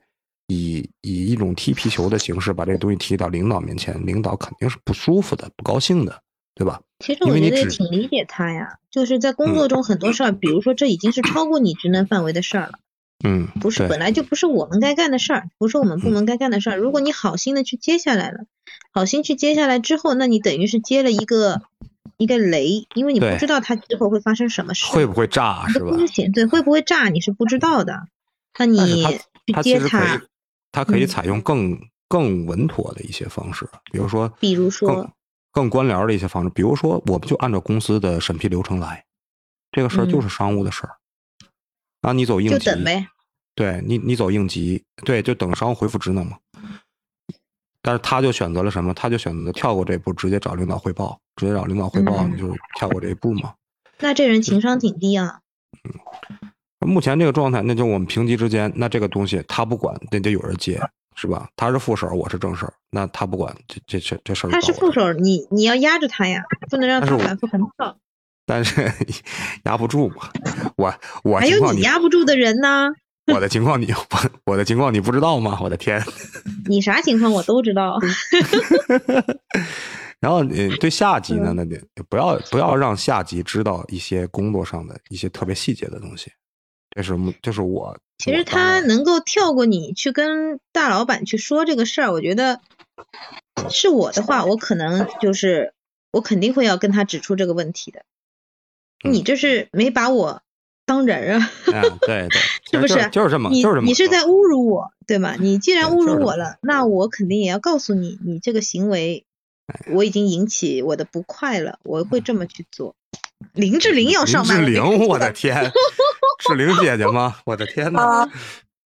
[0.47, 6.21] 以以一种踢皮球的形式把这个东西提到领导面前，领导肯定是不舒服的、不高兴的，
[6.55, 6.81] 对吧？
[6.99, 12.79] 其实我觉得也挺理解他呀，就是在工作中很多事儿，比如说这已经是超过你职能范围的事儿了。
[13.23, 16.77] 嗯，不是，本来就不是我们该干的事儿，不是我们部门该干的事儿。
[16.77, 18.39] 如果你好心的去接下来了，
[18.91, 21.61] 好心去接下来之后，那你等于是接了一个
[22.17, 25.91] 一个雷，因为你不知道它之后会发生什么事，会不会炸是吧？
[25.91, 28.07] 风险对，会不会炸你是不知道的。
[28.57, 29.05] 那你
[29.45, 30.21] 去接它，
[30.71, 35.11] 它可以采用更更稳妥的一些方式，比如说，比如说
[35.51, 39.05] 更官僚的一些方式，比如说，我们就按照公司的审批流程来，
[39.71, 40.97] 这个事儿就是商务的事儿。
[42.01, 43.07] 啊，你走应急，就等呗。
[43.53, 46.37] 对你，你走应急，对，就等商务回复职能嘛。
[47.81, 48.93] 但是他就选择了什么？
[48.93, 53.53] 他就选择跳过这一步，直接找领导汇报，直接找领导汇报，你就跳过这一步嘛。
[53.99, 55.41] 那这人情商挺低啊。
[56.79, 60.81] 嗯，目前这个状态，那就我们评级之间，那这个东西他不管，那得有人接，
[61.15, 61.49] 是吧？
[61.55, 64.49] 他是副手，我是正手，那他不管，这这这这事儿。
[64.49, 67.97] 他是副手，你你要压着他呀，不能让他反复横跳。
[68.45, 68.91] 但是
[69.65, 70.29] 压不住嘛，
[70.77, 72.89] 我我还有你压不住的人呢。
[73.31, 75.59] 我的情况你我我的情况你不知道吗？
[75.61, 76.03] 我的天，
[76.67, 77.99] 你啥情况我都知道。
[80.19, 81.79] 然后你，对下级呢，那得
[82.09, 86.31] 不要不要让下级知道一些工作上的一些特别细节的东西。
[86.95, 87.95] 这是这是我。
[88.21, 92.61] 其实他能够跳过你去跟大老板去说这个事儿，我觉得
[93.71, 95.73] 是我的话，我可能就是
[96.11, 98.03] 我肯定会要跟他指出这个问题的。
[99.03, 100.43] 你这是没把我
[100.85, 101.51] 当人啊？
[101.65, 102.29] 对对，
[102.71, 103.09] 是不是？
[103.09, 103.87] 就是这么，你就是这么。
[103.87, 105.35] 你是在侮辱我，对吗？
[105.39, 109.25] 你既然侮辱我了，那我肯定也要告诉你，你这个行为
[109.91, 112.93] 我已经引起我的不快了，我会这么去做。
[113.53, 115.71] 林志玲要上班，林志玲，我的天，
[116.39, 117.37] 是玲姐姐吗？
[117.45, 118.29] 我的天呐。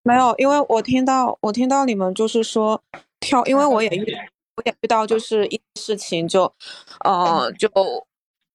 [0.03, 2.81] 没有，因为我听到我听到你们就是说
[3.19, 4.05] 跳，因为我也遇
[4.55, 6.43] 我也遇到就是一事情就，
[7.03, 7.67] 呃就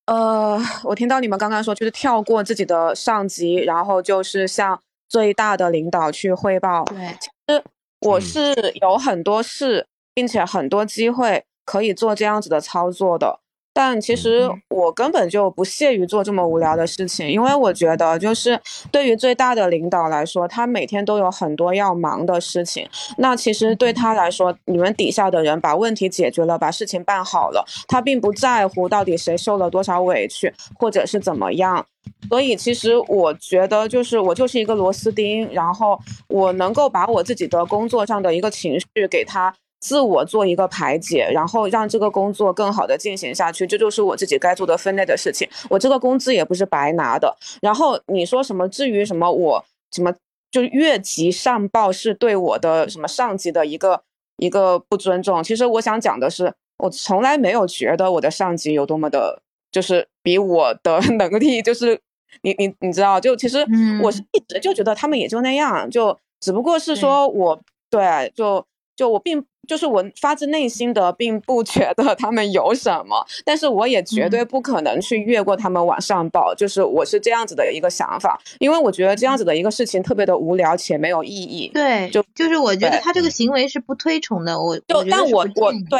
[0.07, 6.85] 呃我听到你们刚刚说就是跳过自己的上级，然后就是向最大的领导去汇报。
[6.85, 7.65] 对，其实
[8.01, 13.40] 我是有很多事，并且很多机会可以做这样子的操作的。
[13.73, 18.61] 但其实我根本就不屑于做这么无聊的事情，因为我觉得，就是
[18.91, 22.87] 对于最大的领导来说，他每天都有很多要忙的事情。
[23.19, 31.87] 那其实对他来说，你们底下的人把问题解决了，把事情办好了，他并不在乎到底谁受了多少委屈，或者是怎么样。
[32.29, 35.99] 所以其实我觉得，就是我就是一个螺丝钉，然后
[36.29, 39.55] 我能够把我自己的工作上的一个情绪给他。
[39.81, 45.49] 自我做一个排解，然后让这个工作更好的进行下去，这就是我自己该做的分内的事情。
[45.71, 47.35] 我这个工资也不是白拿的。
[47.63, 48.69] 然后你说什么？
[48.69, 50.15] 至于什么我什么
[50.51, 54.03] 就越级上报是对我的什么上级的一个
[54.37, 55.43] 一个不尊重？
[55.43, 59.41] 其实我想讲的是，我从来没有觉得我的上级有多么的，
[59.73, 61.99] 就是比我的 能力，就是
[62.43, 63.67] 你你你知道，就其实
[64.03, 67.59] 我是一直就觉得他们也就那样，就只不过是说我
[67.89, 68.63] 对就。
[69.01, 81.71] 就我并就是我发自内心的并不觉得他们有什么，但是我也绝对不可能去越过他们往上报，就是我是这样子的一个想法，因为我觉得这样子的一个事情特别的无聊且没有意义。
[81.73, 85.99] 对，就就是我觉得他这个行为是不推崇的，我就但我我对，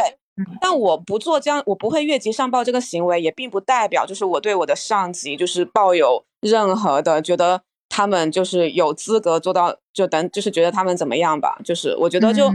[0.61, 12.53] 但我不做这样，我不会越级上报这个行为，也并不代表就是我对我的上级就是抱有任何的觉得他们就是有资格做到就等就是觉得他们怎么样吧，就是我觉得就。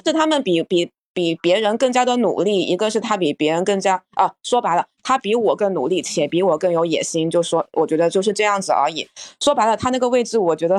[0.00, 7.30] 是他们比比比别人更加的努力，一个是他比别人更加啊，说白了，他比我更努力，且比我更有野心。
[7.30, 9.08] 就说我觉得就是这样子而已。
[9.40, 10.76] 说白了，他那个位置，我觉得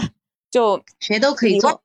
[0.52, 1.82] 就谁都可以做，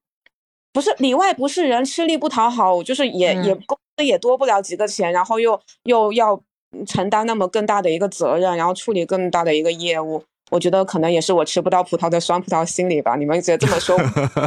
[0.72, 6.40] 不是里外不是人，吃力不讨好，就是也也工资也多不了几个钱，然后又又要
[6.86, 10.24] 承担那么更大的一个责任，然后处理更大的一个业务。
[10.50, 13.96] 我觉得可能也是我吃不到葡萄的酸葡萄心理吧，你们觉得这么说？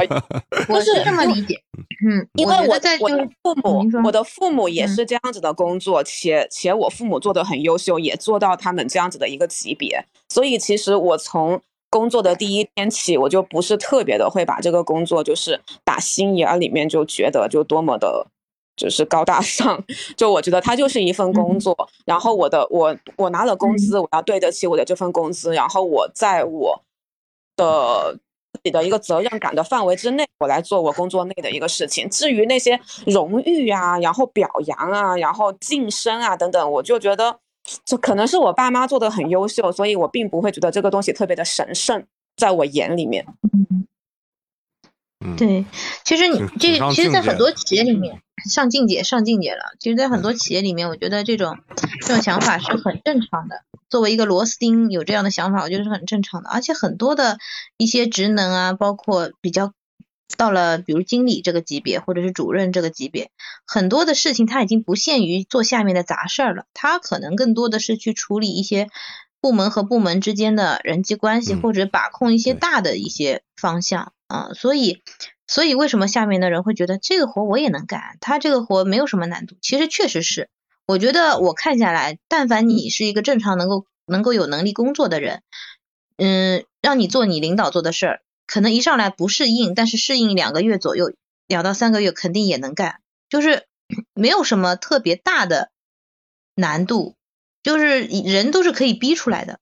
[0.67, 1.59] 我是这么理解，
[2.07, 18.27] 嗯，因为我在我的父母，我的父母也是这样子的工作，且且我父母做的很优秀，也做到他们这样子的一个级别，所以其实我从工作的第一天起，我就不是特别的会把这个工作就是打心眼里面就觉得就多么的。
[18.75, 19.81] 就是高大上，
[20.17, 26.81] 就我觉得他就是一份工作，然后我的我我拿了工资，我要对得起我的这份工资，然后我在我
[27.55, 28.17] 的
[28.53, 32.09] 自己的一个责任感的范围之内，我来做我工作内的一个事情。
[32.09, 37.39] 至于那些荣誉啊，然后表扬啊，然后晋升啊等等，我就觉得
[37.85, 42.03] 就可能是我爸妈做的很优秀，所以我并不会觉得这个东西特别的神圣，
[42.37, 43.25] 在我眼里面。
[45.37, 45.65] 对，
[46.03, 49.75] 其实你这其实，在很多企业里面，上境界上境界了。
[49.79, 51.57] 其实，在很多企业里面，我觉得这种
[52.01, 53.63] 这种想法是很正常的。
[53.89, 56.49] 作为一个螺丝钉，有这样的想法，我觉得是很正常的。
[56.49, 57.37] 而且很多的
[57.77, 59.73] 一些职能啊，包括比较
[60.35, 63.29] 到了比如经理这个级别，或者是主任这个级别，
[63.65, 68.89] 很多的事情他已经不限于做下面的杂事儿了，他可能更多的是去处理一些
[69.39, 74.11] 部门和部门之间的人际关系，或者把控一些大的一些方向。
[74.33, 75.03] 啊，所以，
[75.45, 78.17] 所以为什么下面的人会觉得这个活我也能干？
[78.19, 80.49] 他这个活没有什么难度，其实确实是。
[80.87, 85.43] 我觉得我看下来，但凡你是一个正常能够能够有能力工作的人，
[86.17, 91.13] 嗯，让你做你领导做的事儿，可能一上来不适应，但是适应两个月左右，
[91.45, 93.67] 两到三个月肯定也能干，就是
[94.15, 95.69] 没有什么特别大的
[96.55, 97.13] 难度，
[97.61, 99.59] 就是人都是可以逼出来的，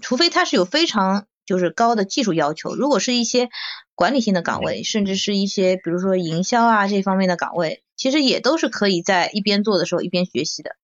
[0.00, 1.26] 除非他是有非常。
[1.46, 3.50] 就是高的技术要求，如果是一些
[3.94, 10.76] 管理性的岗位，甚至是一些比如说营销啊这方面的岗位，其实也都是可以在一边做的时候一边学习的。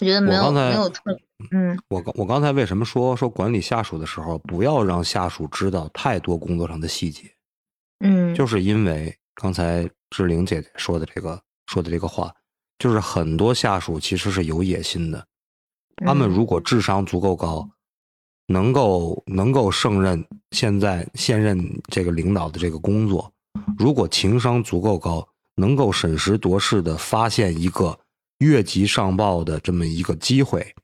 [0.00, 1.16] 我觉得没有没有特
[1.52, 1.78] 嗯。
[1.88, 7.22] 我刚我刚才为什么说说管理下属的时候不要让下属知道太多工作上的细节？
[8.00, 12.34] 嗯，就是因为刚才志玲姐姐说的这个说的这个话，
[12.78, 15.24] 就是很多下属其实是有野心的，
[16.04, 17.68] 他们如果智商足够高。
[18.46, 23.32] 能够能够胜任现在现任这个领导的这个工作，
[23.78, 27.98] 如果情商足够高，能够审时度势的发现一个
[28.38, 30.74] 越级上报的这么一个机会，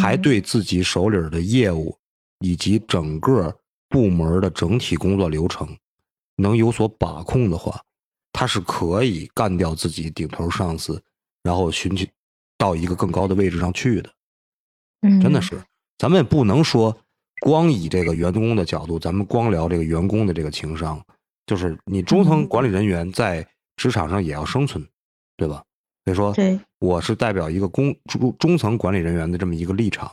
[0.00, 1.96] 还对自己手里的业务
[2.40, 3.54] 以及整个
[3.88, 5.76] 部门的整体工作流程
[6.36, 7.80] 能有所把控的话，
[8.32, 11.02] 他是可以干掉自己顶头上司，
[11.42, 12.06] 然后寻求
[12.56, 14.10] 到一个更高的位置上去的。
[15.02, 15.62] 嗯，真的是，
[15.98, 16.96] 咱们也不能说
[17.40, 20.98] 光以这个员工的角度，咱们光聊这个员工的这个情商，
[21.44, 23.46] 就是你中层管理人员在
[23.76, 24.86] 职场上也要生存，
[25.36, 25.62] 对吧？
[26.04, 30.10] 所以说，对，我是代表一个工中中层管理人员的这么一个立场，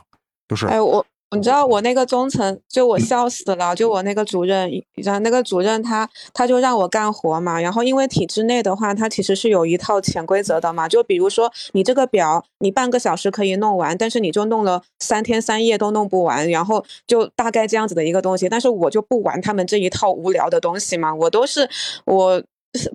[0.48, 1.04] 就是哎我。
[1.36, 3.74] 你知道我那个中层，就我笑死了。
[3.74, 7.60] 就我那个主任，然后那个主任他他就让我干活嘛。
[7.60, 10.88] 然后因为体制内的话，他其实是有一套潜规则的嘛。
[10.88, 18.48] 就比如说你这个表，你半个小时可以弄完，但是你就弄了三天三夜都弄不完，然后就大概这样子的一个东西。
[18.48, 21.68] 但是我就不玩他们这一套无聊的东西嘛，我都是
[22.06, 22.42] 我。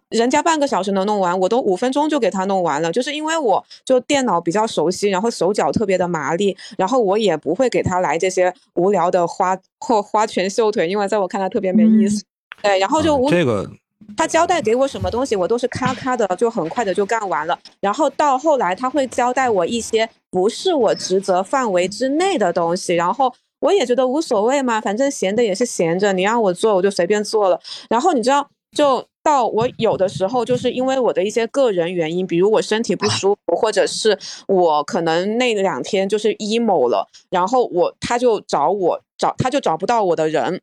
[0.10, 2.92] 人家半个小时能弄完，我都五分钟就给他弄完了。
[2.92, 12.24] 就是因为我就电脑比较熟悉，然后手脚特别的麻利，然后我也不会给他来这些无聊的花或花拳绣腿，因为在我看来特别没意思。
[12.62, 13.70] 对，然后就无这个
[14.18, 17.58] 他交代给我什么东西，我都是咔咔的就很快的就干完了。
[17.80, 27.60] 然后到后来他会交代我一些不是我职责范围之内的东西，然后我也觉得无所谓嘛，反正闲的也是闲着，你让我做我就随便做了。
[27.90, 29.06] 然后你知道就。
[29.24, 34.18] 到我有的时候就是因为我的一些个人原因，比如我身体不舒服，或者是
[34.48, 40.62] 我可能那两天就是 emo 了，然后我他就找我找他就找不到我的人，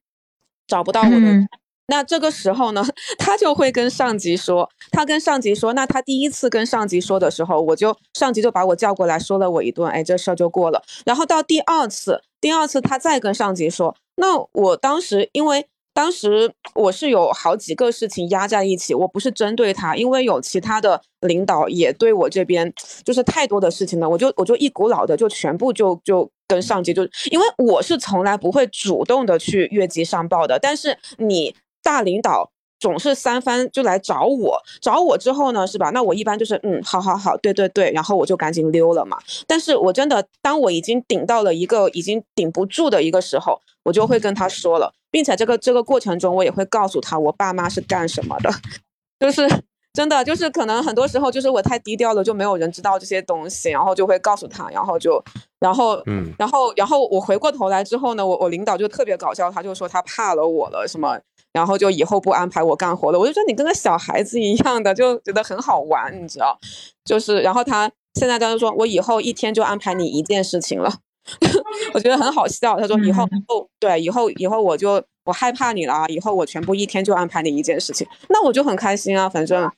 [0.66, 1.48] 找不到我的人，
[1.86, 2.84] 那这个时候呢，
[3.16, 10.82] 他就会跟上级说，他跟上级说，那他第一次跟上级说的时候，我就上级就把我叫过来说了我一顿，哎，这事儿就过了。
[11.06, 15.68] 然后到第二次，第二次他再跟上级说，那我当时因为。
[15.98, 22.72] 当时我是有好几个事情压在一起，我不是针对他，因为有其他的领导也对我这边
[23.04, 35.90] 就是太多的事情了，我就我就一股脑的就全部就就跟上级就，因为我是从来不会主动的去越级上报的，但是你大领导总是三番就来找我，找我之后呢，是吧？
[35.90, 39.18] 那我一般就是嗯，好好好，对对对，然后我就赶紧溜了嘛。
[39.46, 44.92] 但是我真的当我已经顶到了一个已经顶不住的一个时候，我就会跟他说了。
[45.10, 48.50] 并且这个这个过程中，我也会告诉他我爸妈是干什么的，
[49.18, 49.48] 就是
[49.94, 55.24] 真的，就是可能很多时候就是我太低调了，就没有人知道这些东西，然后就会告诉他，然后就，
[55.60, 61.18] 然后，嗯，然后，然后我回过头来之后呢，我我领导就特别搞笑，他就说他怕了我了什么，
[61.58, 66.56] 然后就以后不安排我干活了，我就觉得你跟个小孩子一样的，就觉得很好玩，你知道，
[67.04, 70.92] 就是，然后他现在他就说我以后一天就安排你一件事情了。
[71.92, 72.78] 我觉得很好笑。
[72.80, 79.28] 他说：“以后后对以后以后我就我害怕你了，以后我全部一天就安排你一件事情，那我就很开心啊。
[79.28, 79.70] 反正，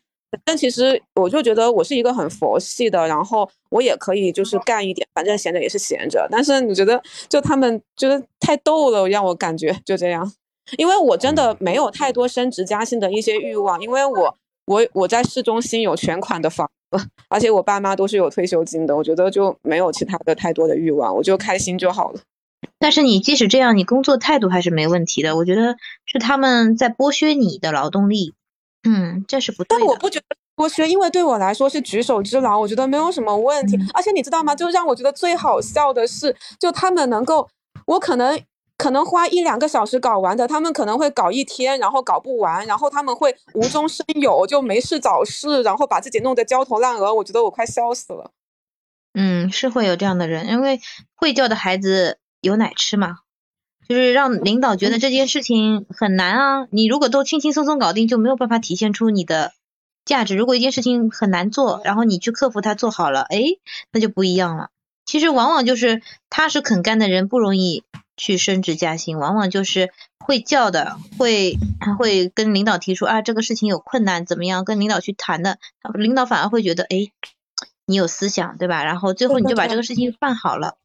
[0.45, 6.25] 但其实我就觉得我是一个很佛系的，然后我也可以就是干一点，反正闲着也是闲着。
[6.31, 10.33] 但是你觉得就他们觉得太逗了，让我感觉就这样。
[10.79, 16.73] 因为我真的没有太多升职加薪的一些欲望，因为我我我在市中心有全款的房子。
[17.31, 22.21] ”而且我爸妈都是有退休金的，我觉得就没有其他的太多的欲望，我就开心就好了。
[22.81, 25.37] 但是你即使这样，你工作态度还是没问题的。
[25.37, 28.35] 我觉得是他们在剥削你的劳动力，
[28.89, 29.85] 嗯，这是不对的。
[29.85, 30.25] 但我不觉得
[30.57, 33.79] 剥削，因为对我来说是举手之劳，我觉得没有什么问题。
[33.95, 34.55] 而且你知道吗？
[34.55, 37.49] 就让我觉得最好笑的是，就他们能够，
[37.87, 38.37] 我可能。
[38.81, 47.13] 可能花一两个小时搞完的，他们可能会搞一天，然后搞不完，然后他们会无中生有，就没事找事，然后把自己弄得焦头烂额。
[47.13, 48.31] 我觉得我快笑死了。
[49.13, 50.81] 嗯，是会有这样的人，因为
[51.15, 53.19] 会叫的孩子有奶吃嘛，
[53.87, 56.67] 就是让领导觉得这件事情很难啊。
[56.71, 59.53] 你如果都轻轻松松搞定，就没有办法体现出你的
[60.07, 60.37] 价值。
[60.37, 63.43] 如果一件事情很难做，然后你去克服它做好了，哎，
[63.93, 64.71] 那就不一样了。
[65.05, 66.01] 其实往往就是
[66.31, 67.85] 踏实肯干的人不容易。
[68.21, 71.57] 去升职加薪，往往就是会叫的，会
[71.99, 74.63] 会跟领导提出啊，这个事情有困难，怎么样？
[74.63, 75.57] 跟领导去谈的，
[75.95, 77.09] 领导反而会觉得，哎，
[77.87, 78.85] 你有思想，对吧？
[78.85, 80.77] 然后最后你就把这个事情办好了。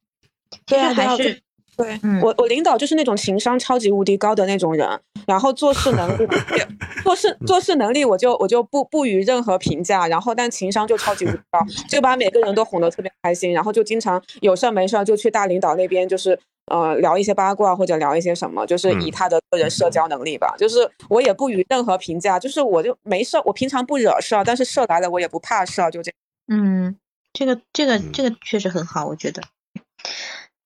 [0.66, 1.42] 其实还是
[1.76, 6.26] 对，我我领导就是那种情商超级无敌高的那种人，然后做事能力，
[7.04, 11.60] 做事做事能力我就我就不不予任何评价，然后但情商就超级无敌高，
[11.90, 16.40] 就把每个人都哄得特别开心，然后就经常有事没事就去大领导那边就是。
[16.68, 20.56] 呃，聊一些八卦或者聊一些什么，就是以他的个人社交能力吧。
[20.58, 26.12] 就是我也不予任何评价，就是我就没事，我平常不惹事儿，但是事儿来了我也不怕事儿，就这。
[26.48, 26.96] 嗯，
[27.34, 29.42] 这个这个这个确实很好，我觉得。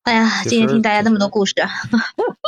[0.04, 1.68] 哎呀，今天听大家那么多故事啊，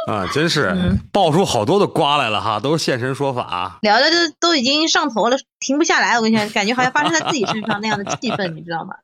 [0.09, 0.75] 啊，真是
[1.13, 6.17] 爆出好多的瓜来了哈，都是现身说法，聊的都都已经上头了，停不下来。
[6.17, 8.95] 我跟你讲，感觉好像发生在自己身上那样的气氛，你知道吗？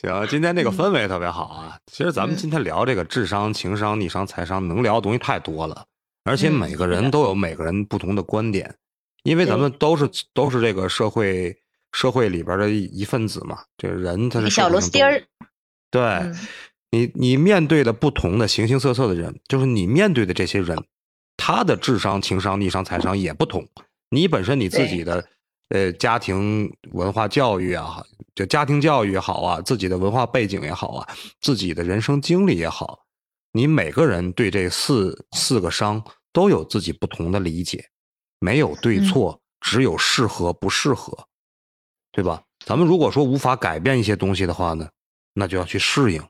[0.00, 1.76] 行，今天这个氛围特别好啊。
[1.90, 5.86] 其实咱们今天聊这个智商、情商、逆商、财商，能聊的东西太多了，
[6.22, 8.72] 而且每个人都有每个人不同的观点，
[9.24, 11.56] 因为咱们都是都是这个社会
[11.90, 13.58] 社会里边的一份子嘛。
[13.76, 15.20] 这人他是小螺丝儿，
[15.90, 16.32] 对
[16.92, 20.78] 你你面对的不同的形形色色的人，就是你面对的这些人，
[21.36, 23.66] 他的智商、情商、逆商、财商也不同。
[24.10, 25.26] 你本身你自己的。
[25.68, 28.02] 呃，家庭文化教育啊，
[28.34, 31.08] 就家庭教育也好啊，自己的文化背景也好啊，
[31.40, 33.04] 自己的人生经历也好，
[33.52, 36.02] 你每个人对这四四个伤
[36.32, 37.90] 都有自己不同的理解，
[38.38, 41.28] 没有对错，只有适合不适合，
[42.12, 42.42] 对吧？
[42.64, 44.88] 咱们如果说无法改变一些东西的话呢，
[45.34, 46.22] 那就要去适应，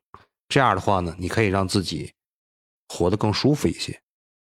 [0.49, 2.12] 这样的话呢，你可以让自己
[2.89, 4.01] 活得更舒服一些，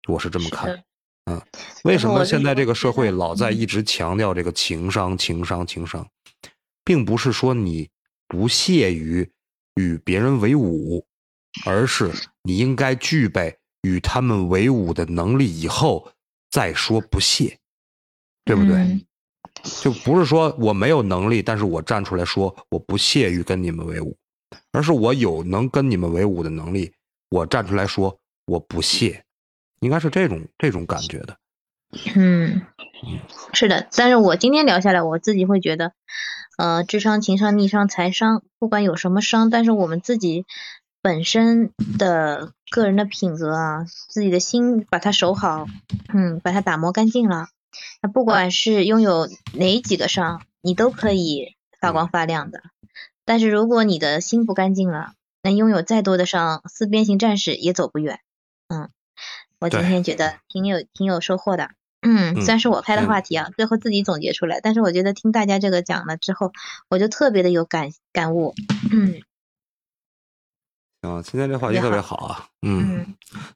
[0.09, 0.85] 我是这么看。
[1.27, 1.41] 嗯，
[1.85, 6.07] 为什么现在这个社会老在一直强调这个情商、情商、情商，
[6.85, 7.89] 并不是说你
[8.29, 9.31] 不屑于
[9.77, 11.07] 与别人为伍，
[11.65, 12.11] 而是
[12.43, 16.13] 你应该具备与他们为伍的能力，以后
[16.51, 17.59] 再说不屑，
[18.45, 19.07] 对不对？
[19.81, 24.15] 就不是说我没有能力，但是我站出来说我不屑于跟你们为伍，
[24.73, 26.93] 而是我有能跟你们为伍的能力，
[27.31, 28.15] 我站出来说
[28.45, 29.25] 我不屑。
[29.85, 31.37] 应该是这种这种感觉的，
[32.17, 32.63] 嗯，
[33.53, 33.87] 是的。
[33.95, 35.93] 但是我今天聊下来，我自己会觉得，
[36.57, 40.47] 呃，智商、情商、逆商、财商，不管有什么商，但是我们自己
[41.03, 45.67] 本身的个人的品格啊，自己的心把它守好，
[46.15, 47.49] 嗯，把它打磨干净了，
[48.01, 52.63] 那不管是拥有哪几个商，你都可以发光发亮的。
[53.27, 55.13] 但是如果你的心不干净了，
[55.43, 58.21] 那拥有再多的商，四边形战士也走不远，
[58.69, 58.89] 嗯。
[59.65, 61.71] 我今天觉得挺有挺有收获的，
[62.03, 66.53] 嗯，虽然是我开的话题啊，最后自己总结出来，但是我觉得听大家这个讲了之后，
[66.91, 68.55] 我就特别的有感感悟，
[68.93, 69.23] 嗯，
[71.01, 73.07] 行，今天这话题特别好啊，嗯，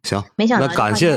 [0.02, 1.14] 行，没想到那感谢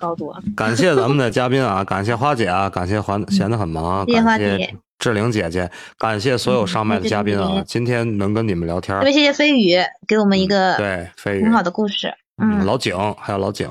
[0.00, 9.76] 高度，感谢咱们的嘉宾啊，感谢花姐啊，感谢环闲得很忙，感谢志玲姐姐，感谢所有上麦的嘉宾啊，今天能跟你们聊天，特别谢谢飞宇
[10.08, 12.14] 给我们一个对飞宇很好的故事。
[12.42, 13.68] 嗯，老景还有老景，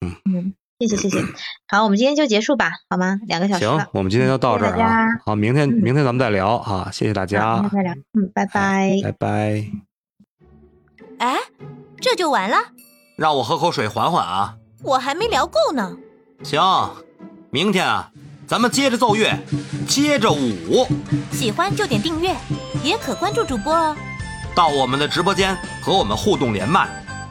[0.00, 1.24] 嗯嗯，谢谢谢谢，
[1.66, 3.18] 好，我们今天就结束吧，好吗？
[3.26, 5.06] 两个小时行，我们今天就到这儿啊。
[5.24, 7.60] 好，明天明天咱们再聊啊，谢谢大家。
[7.60, 9.64] 明天再聊，嗯，拜拜，拜拜。
[11.18, 11.36] 哎，
[12.00, 12.56] 这就完了？
[13.16, 14.54] 让我喝口水缓缓啊。
[14.84, 15.96] 我还没聊够呢。
[16.44, 16.62] 行，
[17.50, 18.12] 明天啊，
[18.46, 19.36] 咱们接着奏乐，
[19.88, 20.86] 接着舞。
[21.32, 22.36] 喜欢就点订阅，
[22.84, 23.96] 也可关注主播哦。
[24.54, 26.88] 到我们的直播间和我们互动连麦，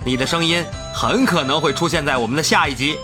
[0.08, 2.95] 你的声音很可能会出现在我们的下一集。